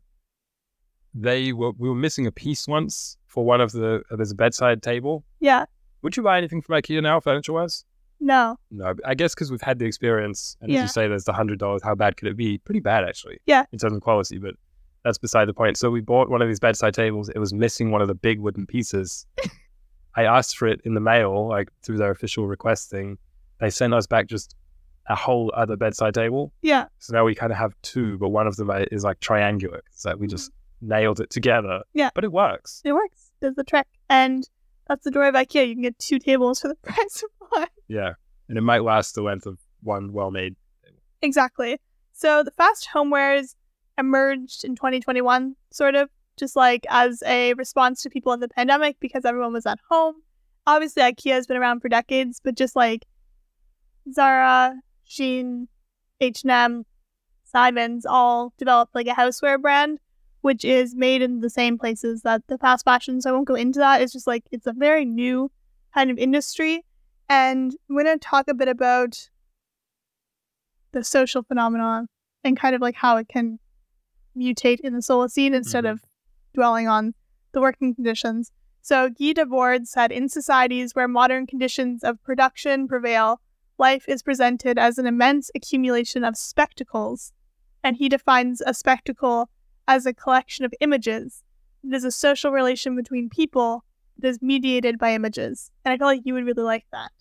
[1.15, 4.35] they were we were missing a piece once for one of the uh, there's a
[4.37, 5.25] bedside table.
[5.41, 5.65] Yeah,
[6.07, 7.85] Would you buy anything from IKEA now, furniture wise?
[8.21, 11.33] no, No, I guess because we've had the experience, and as you say, there's the
[11.33, 11.83] hundred dollars.
[11.83, 12.59] How bad could it be?
[12.59, 13.41] Pretty bad, actually.
[13.45, 13.65] Yeah.
[13.73, 14.55] in terms of quality, but
[15.03, 15.77] that's beside the point.
[15.77, 17.29] So we bought one of these bedside tables.
[17.29, 19.27] It was missing one of the big wooden pieces.
[20.15, 23.19] I asked for it in the mail, like through their official request thing.
[23.59, 24.55] They sent us back just
[25.09, 26.53] a whole other bedside table.
[26.63, 29.19] yeah, So now we kind of have two, but one of them uh, is like
[29.19, 29.83] triangular.
[29.91, 30.31] So we mm-hmm.
[30.31, 31.83] just nailed it together.
[31.95, 32.11] Yeah.
[32.15, 32.81] but it works.
[32.85, 33.33] it works.
[33.41, 34.49] Does the trick, and
[34.89, 35.69] that's the joy of IKEA.
[35.69, 37.67] You can get two tables for the price of one.
[37.89, 38.13] Yeah,
[38.49, 40.57] and it might last the length of one well-made.
[40.85, 40.99] table.
[41.23, 41.79] Exactly.
[42.13, 43.55] So the fast homewares
[43.99, 48.97] emerged in 2021, sort of just like as a response to people in the pandemic
[49.01, 50.17] because everyone was at home.
[50.67, 53.07] Obviously, IKEA has been around for decades, but just like
[54.13, 54.75] Zara,
[55.09, 55.69] Shein,
[56.21, 56.85] H&M,
[57.45, 59.99] Simons all developed like a houseware brand,
[60.47, 63.21] which is made in the same places that the fast fashion.
[63.21, 64.01] So I won't go into that.
[64.01, 65.51] It's just like it's a very new
[65.93, 66.85] kind of industry.
[67.29, 69.29] And I'm going to talk a bit about
[70.93, 72.07] the social phenomenon
[72.45, 73.59] and kind of like how it can
[74.37, 75.91] mutate in the Solacene instead Mhm.
[75.91, 76.05] of
[76.55, 77.15] dwelling on
[77.51, 78.53] the working conditions.
[78.83, 83.41] So Guy Debord said, in societies where modern conditions of production prevail,
[83.79, 87.33] life is presented as an immense accumulation of spectacles.
[87.83, 89.51] And he defines a spectacle
[89.89, 91.43] as a collection of images.
[91.85, 93.85] It is a social relation between people
[94.19, 95.71] that is mediated by images.
[95.85, 97.13] And I feel like you would really like that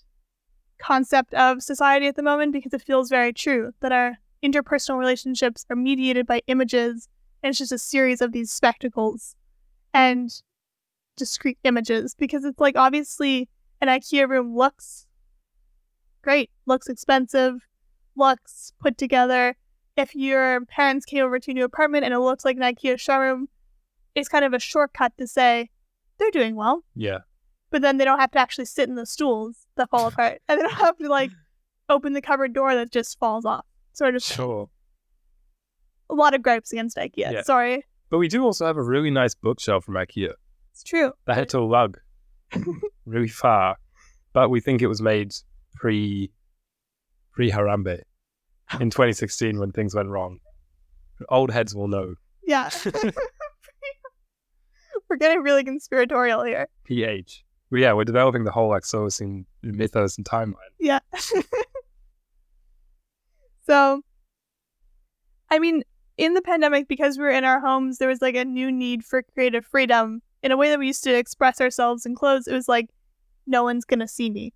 [0.78, 5.66] concept of society at the moment because it feels very true that our interpersonal relationships
[5.70, 7.08] are mediated by images
[7.42, 9.36] and it's just a series of these spectacles
[9.94, 10.42] and
[11.16, 13.48] discrete images because it's like obviously
[13.82, 15.08] an IKEA room looks
[16.22, 17.68] great, looks expensive,
[18.16, 19.56] looks put together.
[19.98, 23.00] If your parents came over to your new apartment and it looks like an IKEA
[23.00, 23.48] showroom,
[24.14, 25.70] it's kind of a shortcut to say
[26.18, 27.20] they're doing well Yeah,
[27.72, 30.60] but then they don't have to actually sit in the stools that fall apart, and
[30.60, 31.32] they don't have to like
[31.90, 33.66] open the cupboard door that just falls off.
[33.94, 34.70] Sort of sure.
[36.10, 37.32] a lot of gripes against IKEA.
[37.32, 37.42] Yeah.
[37.44, 40.34] Sorry, But we do also have a really nice bookshelf from IKEA.
[40.72, 41.14] it's true.
[41.26, 42.00] That had to lug
[43.06, 43.78] really far,
[44.34, 45.34] but we think it was made
[45.76, 46.32] pre
[47.32, 48.02] pre Harambe
[48.80, 50.40] in 2016 when things went wrong.
[51.30, 52.16] Old heads will know.
[52.46, 52.70] Yeah,
[55.10, 56.68] we're getting really conspiratorial here.
[56.86, 57.44] PH.
[57.72, 60.54] Yeah, we're developing the whole like Solacene mythos and timeline.
[60.80, 61.00] Yeah.
[63.66, 64.02] so,
[65.50, 65.84] I mean,
[66.18, 69.04] in the pandemic, because we were in our homes, there was like a new need
[69.04, 72.48] for creative freedom in a way that we used to express ourselves in clothes.
[72.48, 72.90] It was like,
[73.48, 74.54] no one's gonna see me.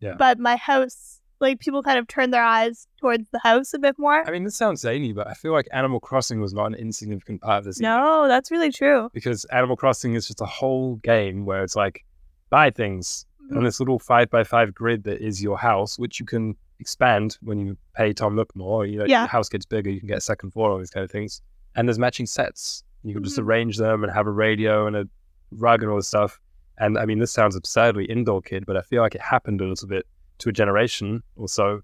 [0.00, 0.14] Yeah.
[0.18, 3.96] But my house, like, people kind of turned their eyes towards the house a bit
[3.98, 4.26] more.
[4.26, 7.40] I mean, this sounds zany, but I feel like Animal Crossing was not an insignificant
[7.42, 7.80] part of this.
[7.80, 7.88] either.
[8.00, 9.10] no, that's really true.
[9.12, 12.04] because Animal Crossing is just a whole game where it's like
[12.50, 13.56] buy things Mm-hmm.
[13.58, 17.38] on this little five by five grid that is your house, which you can expand
[17.40, 18.84] when you pay Tom Nook more.
[18.84, 19.20] You know, Yeah.
[19.20, 21.40] your house gets bigger, you can get a second floor, all these kind of things.
[21.74, 22.84] And there's matching sets.
[23.04, 23.44] You can just Mhm.
[23.44, 25.08] arrange them and have a radio and a
[25.50, 26.38] rug and all this stuff.
[26.76, 29.64] And I mean, this sounds absurdly indoor kid, but I feel like it happened a
[29.66, 30.04] little bit
[30.38, 31.82] to a generation or so.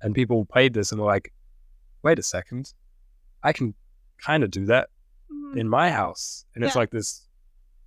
[0.00, 1.32] And people played this and were like,
[2.02, 2.72] wait a second,
[3.42, 3.74] I can
[4.24, 4.88] kind of do that
[5.30, 5.56] Mhm.
[5.58, 6.44] in my house.
[6.54, 7.26] And it's like this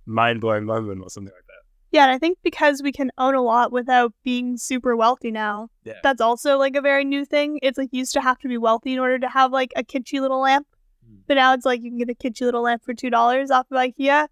[0.06, 1.54] mind blowing moment or something like that.
[1.92, 5.70] Yeah, and I think because we can own a lot without being super wealthy now,
[5.84, 5.98] Yeah.
[6.02, 7.58] that's also like a very new thing.
[7.62, 9.82] It's like you used to have to be wealthy in order to have like a
[9.82, 10.68] kitschy little lamp,
[11.04, 11.22] Mm.
[11.26, 13.66] but now it's like you can get a kitschy little lamp for two dollars off
[13.72, 14.28] of IKEA.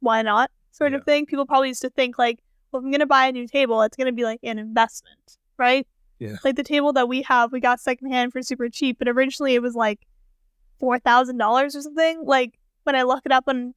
[0.00, 0.50] Why not?
[0.70, 0.98] Sort Yeah.
[0.98, 1.26] of thing.
[1.26, 2.40] People probably used to think like,
[2.74, 5.86] well, if I'm gonna buy a new table, it's gonna be like an investment, right?
[6.18, 6.36] Yeah.
[6.42, 9.62] Like the table that we have, we got secondhand for super cheap, but originally it
[9.62, 10.06] was like
[10.80, 12.24] four thousand dollars or something.
[12.24, 13.74] Like when I look it up on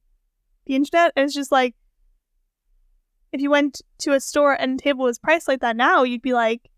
[0.66, 1.76] the internet, it's just like
[3.32, 6.22] if you went to a store and a table was priced like that now, you'd
[6.22, 6.68] be like,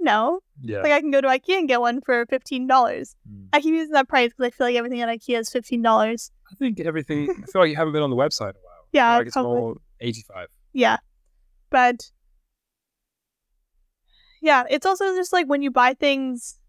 [0.00, 0.40] no.
[0.60, 0.82] Yeah.
[0.82, 3.16] Like I can go to IKEA and get one for fifteen dollars.
[3.30, 3.46] Mm.
[3.54, 6.30] I keep using that price because I feel like everything at IKEA is fifteen dollars.
[6.52, 7.30] I think everything.
[7.30, 8.88] I feel like you haven't been on the website in a while.
[8.92, 9.60] Yeah, like it's probably.
[9.60, 10.48] more eighty-five.
[10.74, 10.98] Yeah.
[11.74, 12.12] But
[14.40, 16.60] yeah, it's also just like when you buy things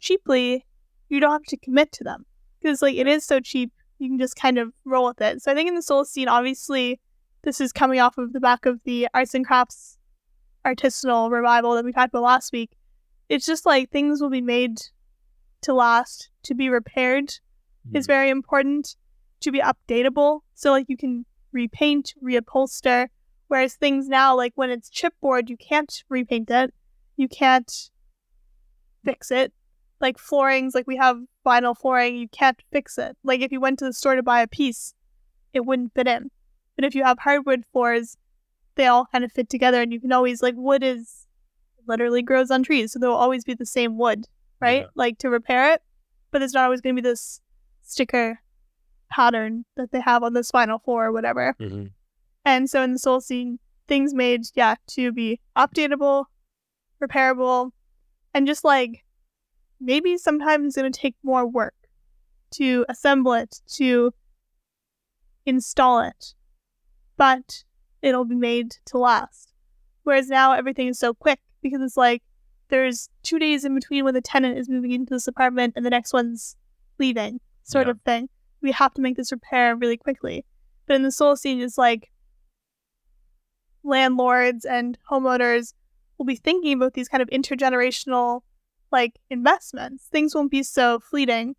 [0.00, 0.66] cheaply,
[1.08, 2.26] you don't have to commit to them
[2.60, 5.42] because like it is so cheap, you can just kind of roll with it.
[5.42, 6.98] So I think in the Solacene, obviously,
[7.42, 9.96] this is coming off of the back of the arts and crafts
[10.66, 12.72] artisanal revival that we talked about last week.
[13.28, 14.78] It's just like things will be made
[15.62, 17.30] to last, to be repaired
[17.94, 18.08] is Mm.
[18.08, 18.96] very important
[19.40, 20.40] to be updatable.
[20.54, 23.06] So like you can repaint, reupholster.
[23.48, 26.72] Whereas things now, like when it's chipboard, you can't repaint it.
[27.16, 27.90] You can't
[29.04, 29.52] fix it.
[30.00, 33.16] Like floorings, like we have vinyl flooring, you can't fix it.
[33.24, 34.94] Like if you went to the store to buy a piece,
[35.52, 36.30] it wouldn't fit in.
[36.76, 38.16] But if you have hardwood floors,
[38.76, 41.26] they all kind of fit together and you can always like wood is
[41.88, 44.26] literally grows on trees, so there will always be the same wood,
[44.60, 44.82] right?
[44.82, 44.86] Yeah.
[44.94, 45.82] Like to repair it.
[46.30, 47.40] But it's not always gonna be this
[47.82, 48.40] sticker
[49.10, 51.56] pattern that they have on the vinyl floor or whatever.
[51.58, 51.92] Mhm.
[52.48, 56.24] And so in the Solacene, things made, yeah, to be updatable,
[56.98, 57.72] repairable,
[58.32, 59.04] and just like
[59.78, 61.74] maybe sometimes it's going to take more work
[62.52, 64.14] to assemble it, to
[65.44, 66.32] install it,
[67.18, 67.64] but
[68.00, 69.52] it'll be made to last.
[70.04, 72.22] Whereas now everything is so quick because it's like
[72.70, 75.90] there's two days in between when the tenant is moving into this apartment and the
[75.90, 76.56] next one's
[76.98, 77.90] leaving, sort Yeah.
[77.90, 78.30] of thing.
[78.62, 80.46] We have to make this repair really quickly.
[80.86, 82.10] But in the Solacene, it's like
[83.88, 85.72] landlords and homeowners
[86.16, 88.40] will be thinking about these kind of intergenerational
[88.92, 90.06] like investments.
[90.10, 91.56] Things won't be so fleeting.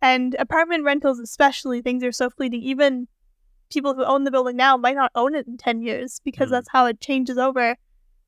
[0.00, 2.62] And apartment rentals especially, things are so fleeting.
[2.62, 3.06] Even
[3.70, 6.52] people who own the building now might not own it in ten years because Mm.
[6.52, 7.76] that's how it changes over.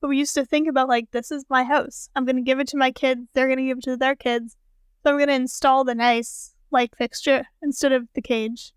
[0.01, 2.09] But we used to think about like this is my house.
[2.15, 4.57] I'm gonna give it to my kids, they're gonna give it to their kids.
[5.03, 8.73] So I'm gonna install the nice light fixture instead of the cage.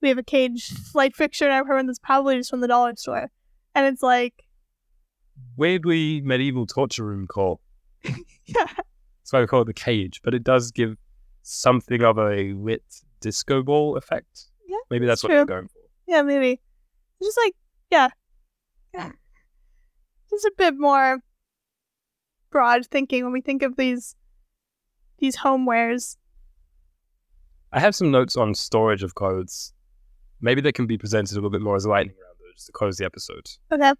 [0.00, 2.94] We have a cage light fixture in our apartment that's probably just from the dollar
[2.96, 3.30] store.
[3.78, 4.44] And it's like
[5.56, 7.60] Weirdly medieval torture room call.
[8.04, 8.14] yeah.
[8.56, 10.96] That's why we call it the cage, but it does give
[11.42, 12.82] something of a lit
[13.20, 14.46] disco ball effect.
[14.66, 15.36] Yeah, Maybe that's what true.
[15.36, 15.78] you're going for.
[16.08, 16.60] Yeah, maybe.
[17.22, 17.54] Just like,
[17.92, 18.08] yeah.
[18.92, 19.12] Yeah.
[20.28, 21.20] Just a bit more
[22.50, 24.16] broad thinking when we think of these
[25.20, 26.16] these homewares.
[27.72, 29.72] I have some notes on storage of clothes.
[30.40, 32.16] Maybe they can be presented a little bit more as a lightning
[32.58, 33.48] just to close the episode.
[33.72, 33.92] Okay.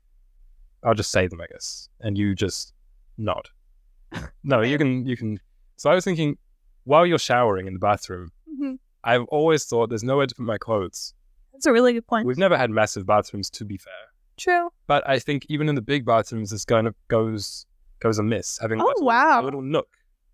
[0.84, 2.72] I'll just say them, I guess, and you just
[3.16, 3.48] nod.
[4.44, 5.38] no, you can, you can.
[5.76, 6.36] So I was thinking,
[6.84, 10.58] while you're showering in the bathroom, hmm I've always thought there's nowhere to put my
[10.58, 11.14] clothes.
[11.52, 12.26] That's a really good point.
[12.26, 13.92] We've never had massive bathrooms, to be fair,
[14.36, 14.70] True.
[14.88, 17.64] but I think even in the big bathrooms, this kind of goes
[18.00, 18.58] goes amiss.
[18.60, 19.40] Having a Oh, little, wow.
[19.40, 19.88] a little nook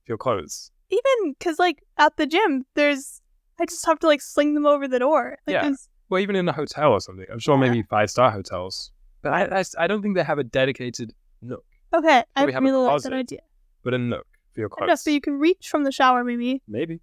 [0.04, 0.70] for your clothes.
[0.90, 3.20] Even because, like, at the gym, there's.
[3.60, 5.38] I just have to, like, sling them over the door.
[5.46, 5.62] Like, Yeah.
[5.62, 7.26] there's- Well, even in a hotel or something.
[7.32, 8.92] I'm sure maybe five star hotels,
[9.22, 12.22] but I I don't think they have a dedicated nook, Okay.
[12.36, 13.10] I we have a really like closet.
[13.10, 13.40] that idea.
[13.82, 14.88] but a nook for your I clothes.
[14.88, 16.62] know, so you can reach from the shower, maybe.
[16.68, 17.00] Maybe.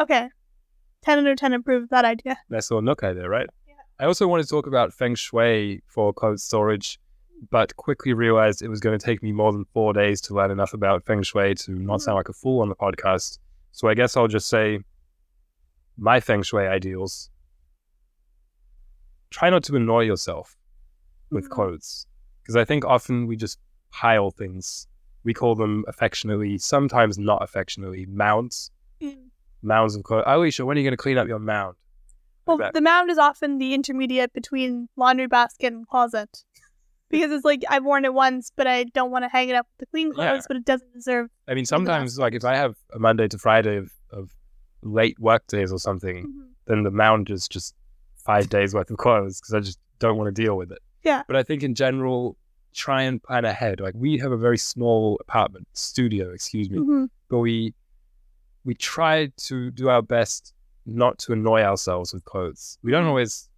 [0.00, 0.28] Okay.
[1.02, 2.38] 10 out of 10 approved that idea.
[2.48, 3.48] Nice little nook idea, right?
[3.66, 3.74] Yeah.
[4.00, 6.98] I also wanted to talk about feng shui for clothes storage,
[7.50, 10.50] but quickly realized it was going to take me more than four days to learn
[10.50, 12.18] enough about feng shui to not sound mm.
[12.18, 13.38] like a fool on the podcast.
[13.72, 14.80] So I guess I'll just say
[15.96, 17.30] my feng shui ideals.
[19.30, 20.56] Try not to annoy yourself
[21.30, 22.06] with clothes,
[22.42, 23.58] because I think often we just
[23.90, 24.86] pile things.
[25.24, 28.70] We call them affectionately, sometimes not affectionately, mounds.
[29.02, 29.16] Mm.
[29.62, 30.24] Mounds of clothes.
[30.26, 31.76] Alicia, when are you going to clean up your mound?
[32.46, 32.72] Well, that.
[32.72, 36.44] the mound is often the intermediate between laundry basket and closet.
[37.10, 39.66] Because it's like I've worn it once, but I don't want to hang it up
[39.72, 40.40] with the clean clothes, Yeah.
[40.46, 41.30] but it doesn't deserve.
[41.48, 42.44] I mean, sometimes, like, if.
[42.44, 44.28] I have a Monday to Friday of, of
[44.82, 46.48] late work days or something, Mhm.
[46.66, 47.74] then the mound is just
[48.28, 50.80] five days worth of clothes because I just don't want to deal with it.
[51.02, 51.22] Yeah.
[51.26, 52.36] But I think in general,
[52.74, 53.80] try and plan ahead.
[53.80, 57.08] Like, we have a very small apartment, studio, excuse me, Mhm.
[57.30, 57.74] but we
[58.64, 60.52] we try to do our best
[60.84, 62.78] not to annoy ourselves with clothes.
[62.82, 63.48] We don't always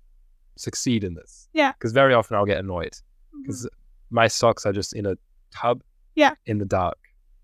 [0.56, 1.48] succeed in this.
[1.48, 1.58] Mm-hmm.
[1.58, 1.72] Yeah.
[1.72, 2.94] Because very often I'll get annoyed
[3.42, 3.68] because
[4.10, 5.16] my socks are just in a
[5.50, 5.82] tub
[6.14, 6.34] Yeah.
[6.46, 6.98] in the dark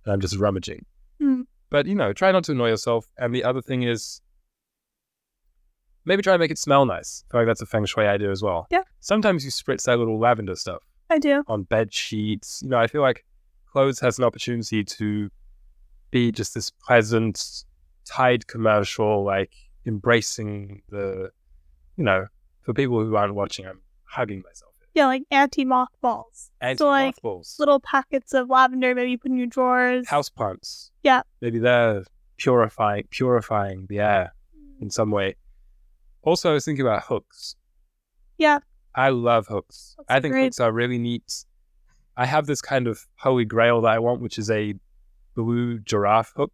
[0.05, 0.85] and I'm just rummaging.
[1.21, 1.47] Mm.
[1.71, 3.09] But you know, try not to annoy yourself.
[3.19, 4.21] And the other thing is
[6.07, 7.25] maybe try and make it smell nice.
[7.29, 8.67] I feel like that's a feng shui idea as well.
[8.71, 8.83] Yeah.
[9.01, 11.45] Sometimes you spritz that little lavender stuff I do.
[11.49, 12.63] on bed sheets.
[12.63, 13.25] You know, I feel like
[13.71, 15.31] clothes has an opportunity to
[16.11, 17.65] be just this pleasant,
[18.05, 19.51] Tide commercial, like
[19.85, 21.31] embracing the,
[21.97, 22.27] you know,
[22.63, 24.73] for people who aren't watching, I'm hugging myself.
[24.95, 26.51] Yeah, like anti mothballs.
[26.61, 27.57] Anti like, mothballs.
[27.59, 30.07] Little packets of lavender, maybe you put in your drawers.
[30.07, 30.91] Houseplants.
[31.03, 31.21] Yeah.
[31.43, 32.05] Maybe they're
[32.39, 34.83] purifying purifying the air mm.
[34.83, 35.37] in some way.
[36.27, 37.55] Also, I was thinking about hooks.
[38.37, 38.59] Yeah.
[38.97, 39.95] I love hooks.
[39.97, 40.45] Hooks I think great.
[40.45, 41.45] hooks are really neat.
[42.17, 44.75] I have this kind of holy grail that I want, which is a
[45.35, 46.53] blue giraffe hook.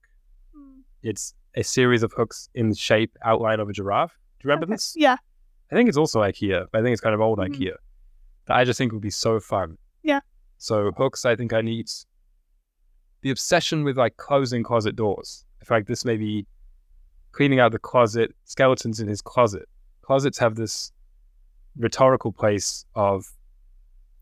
[0.56, 0.80] Mm.
[1.02, 4.12] It's a series of hooks in the shape outline of a giraffe.
[4.40, 4.74] Do you remember Okay.
[4.74, 4.94] this?
[4.96, 5.16] Yeah.
[5.70, 7.48] I think it's also IKEA, but I think it's kind of old Mhm.
[7.48, 7.76] IKEA.
[8.46, 9.78] That I just think would be so fun.
[10.02, 10.20] Yeah.
[10.58, 11.88] So hooks, I think I need
[13.22, 15.46] the obsession with like closing closet doors.
[15.60, 16.46] I feel like this may be
[17.32, 19.68] cleaning out the closet, skeletons in his closet.
[20.02, 20.92] Closets have this
[21.76, 23.26] rhetorical place of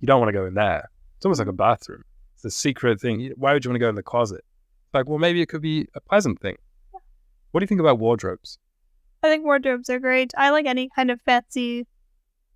[0.01, 0.89] you don't want to go in there.
[1.17, 2.05] It's almost like a bathroom.
[2.37, 3.33] It's a secret thing.
[3.37, 4.45] Why would you want to go in the closet?
[4.95, 6.57] Like, well, maybe it could be a pleasant thing.
[7.51, 8.59] What do you think about wardrobes?
[9.23, 10.33] I think wardrobes are great.
[10.37, 11.87] I like any kind of fancy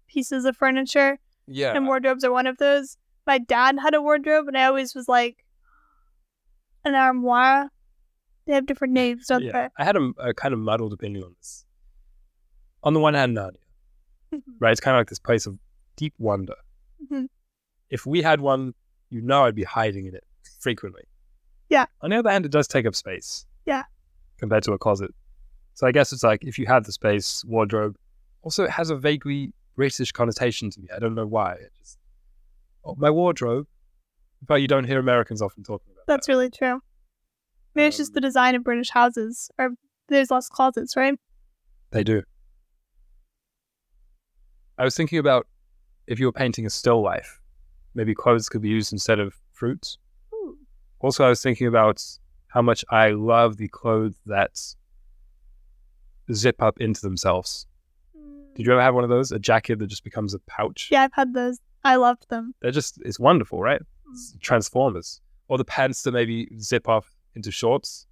[0.08, 1.74] pieces of furniture, Yeah.
[1.76, 2.96] and wardrobes are one of those.
[3.26, 5.44] My dad had a wardrobe, and I always was like,
[6.84, 7.70] an armoire.
[8.46, 9.68] They have different names, don't yeah.
[9.78, 11.64] I had a, a kind of muddled opinion on this.
[12.82, 13.52] On the one hand, Narnia,
[14.30, 14.38] they?
[14.60, 14.72] right?
[14.72, 15.58] It's kind of like this place of
[15.96, 16.54] deep wonder.
[17.10, 17.28] Mhm.
[17.90, 18.74] If we had one,
[19.08, 20.24] you know I'd be hiding in it
[20.60, 21.04] frequently.
[21.70, 21.86] Yeah.
[22.02, 23.46] On the other hand, it does take up space.
[23.64, 23.84] Yeah.
[24.38, 25.14] Compared to a closet.
[25.74, 27.96] So I guess it's like if you had the space, wardrobe.
[28.42, 30.88] Also, it has a vaguely British connotation to me.
[30.94, 31.54] I don't know why.
[31.54, 31.98] It just
[32.84, 33.66] oh, my wardrobe.
[34.46, 36.06] But you don't hear Americans often talking about it.
[36.06, 36.82] That's really true.
[37.74, 39.70] Maybe it's just the design of British houses, or
[40.08, 41.18] there's less closets, right?
[41.90, 42.22] They do.
[44.78, 45.46] I was thinking about
[46.06, 47.40] if you were painting a still life,
[47.94, 49.98] maybe clothes could be used instead of fruits.
[50.34, 50.56] Ooh.
[51.00, 52.02] Also, I was thinking about
[52.48, 54.58] how much I love the clothes that
[56.32, 57.66] zip up into themselves.
[58.54, 59.32] Did you ever have one of those?
[59.32, 60.88] A jacket that just becomes a pouch?
[60.92, 61.58] Yeah, I've had those.
[61.82, 62.54] I loved them.
[62.62, 63.80] They're just, it's wonderful, right?
[63.80, 64.12] Mm.
[64.12, 65.20] It's Transformers.
[65.48, 68.06] Or the pants that maybe zip off into shorts.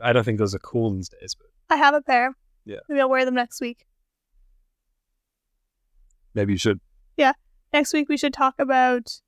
[0.00, 2.36] I don't think those are cool these days, but I have a pair.
[2.64, 2.78] Yeah.
[2.88, 3.86] Maybe I'll wear them next week.
[6.34, 6.80] maybe you should.
[7.16, 7.32] Yeah.
[7.72, 9.20] Next week we should talk about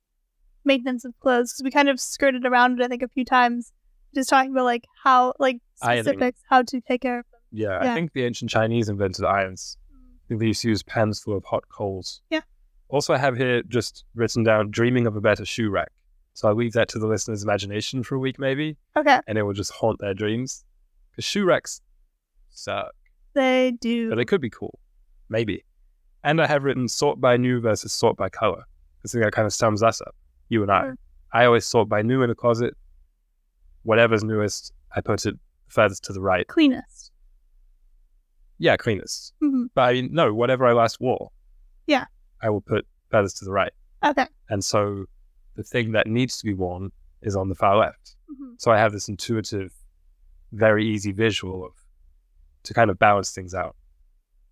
[0.63, 3.71] maintenance of clothes because we kind of skirted around it, I think, a few times.
[4.13, 7.41] Just talking about like how, like specifics, how to take care of them.
[7.51, 9.77] Yeah, I think the ancient Chinese invented irons.
[9.91, 9.97] Mm.
[9.97, 12.21] I think they used to use pans full of hot coals.
[12.29, 12.41] Yeah.
[12.89, 15.91] Also, I have here just written down dreaming of a better shoe rack.
[16.35, 19.43] So I'll leave that to the listener's imagination for a week, maybe, Okay, and it
[19.43, 20.63] will just haunt their dreams.
[21.11, 21.81] Because shoe racks
[22.51, 22.93] suck,
[23.33, 24.09] they do.
[24.09, 24.77] but they could be cool.
[25.29, 25.63] Maybe.
[26.23, 28.63] And I have written sort by new versus sort by color.
[29.03, 30.13] I think that kind of sums us up,
[30.49, 30.81] you and I.
[30.81, 30.97] Sure.
[31.33, 32.75] I always sort by new in the closet.
[33.83, 35.35] Whatever's newest, I put it
[35.69, 36.45] furthest to the right.
[36.47, 37.11] Cleanest.
[38.57, 39.33] Yeah, cleanest.
[39.41, 41.29] hmm But I mean, no, whatever I last wore.
[41.87, 42.05] Yeah.
[42.41, 43.71] I will put furthest to the right.
[44.03, 44.25] Okay.
[44.49, 45.05] And so
[45.55, 46.91] the thing that needs to be worn
[47.21, 48.15] is on the far left.
[48.29, 49.71] hmm So I have this intuitive,
[50.51, 51.71] very easy visual of
[52.63, 53.75] to kind of balance things out.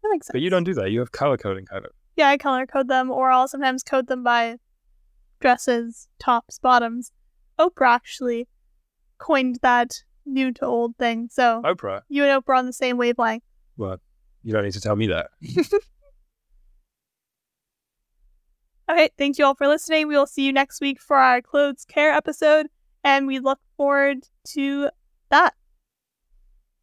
[0.01, 0.33] That makes sense.
[0.33, 0.91] But you don't do that.
[0.91, 1.91] You have color coding kind of.
[2.15, 4.57] Yeah, I color code them, or I'll sometimes code them by
[5.39, 7.11] dresses, tops, bottoms.
[7.59, 8.47] Oprah actually
[9.17, 11.29] coined that new to old thing.
[11.31, 13.43] So Oprah, you and Oprah on the same wavelength.
[13.77, 13.97] well,
[14.43, 15.27] you don't need to tell me that.
[18.89, 20.07] Okay, thank you all for listening.
[20.07, 22.67] We will see you next week for our clothes care episode,
[23.03, 24.89] and we look forward to
[25.29, 25.53] that.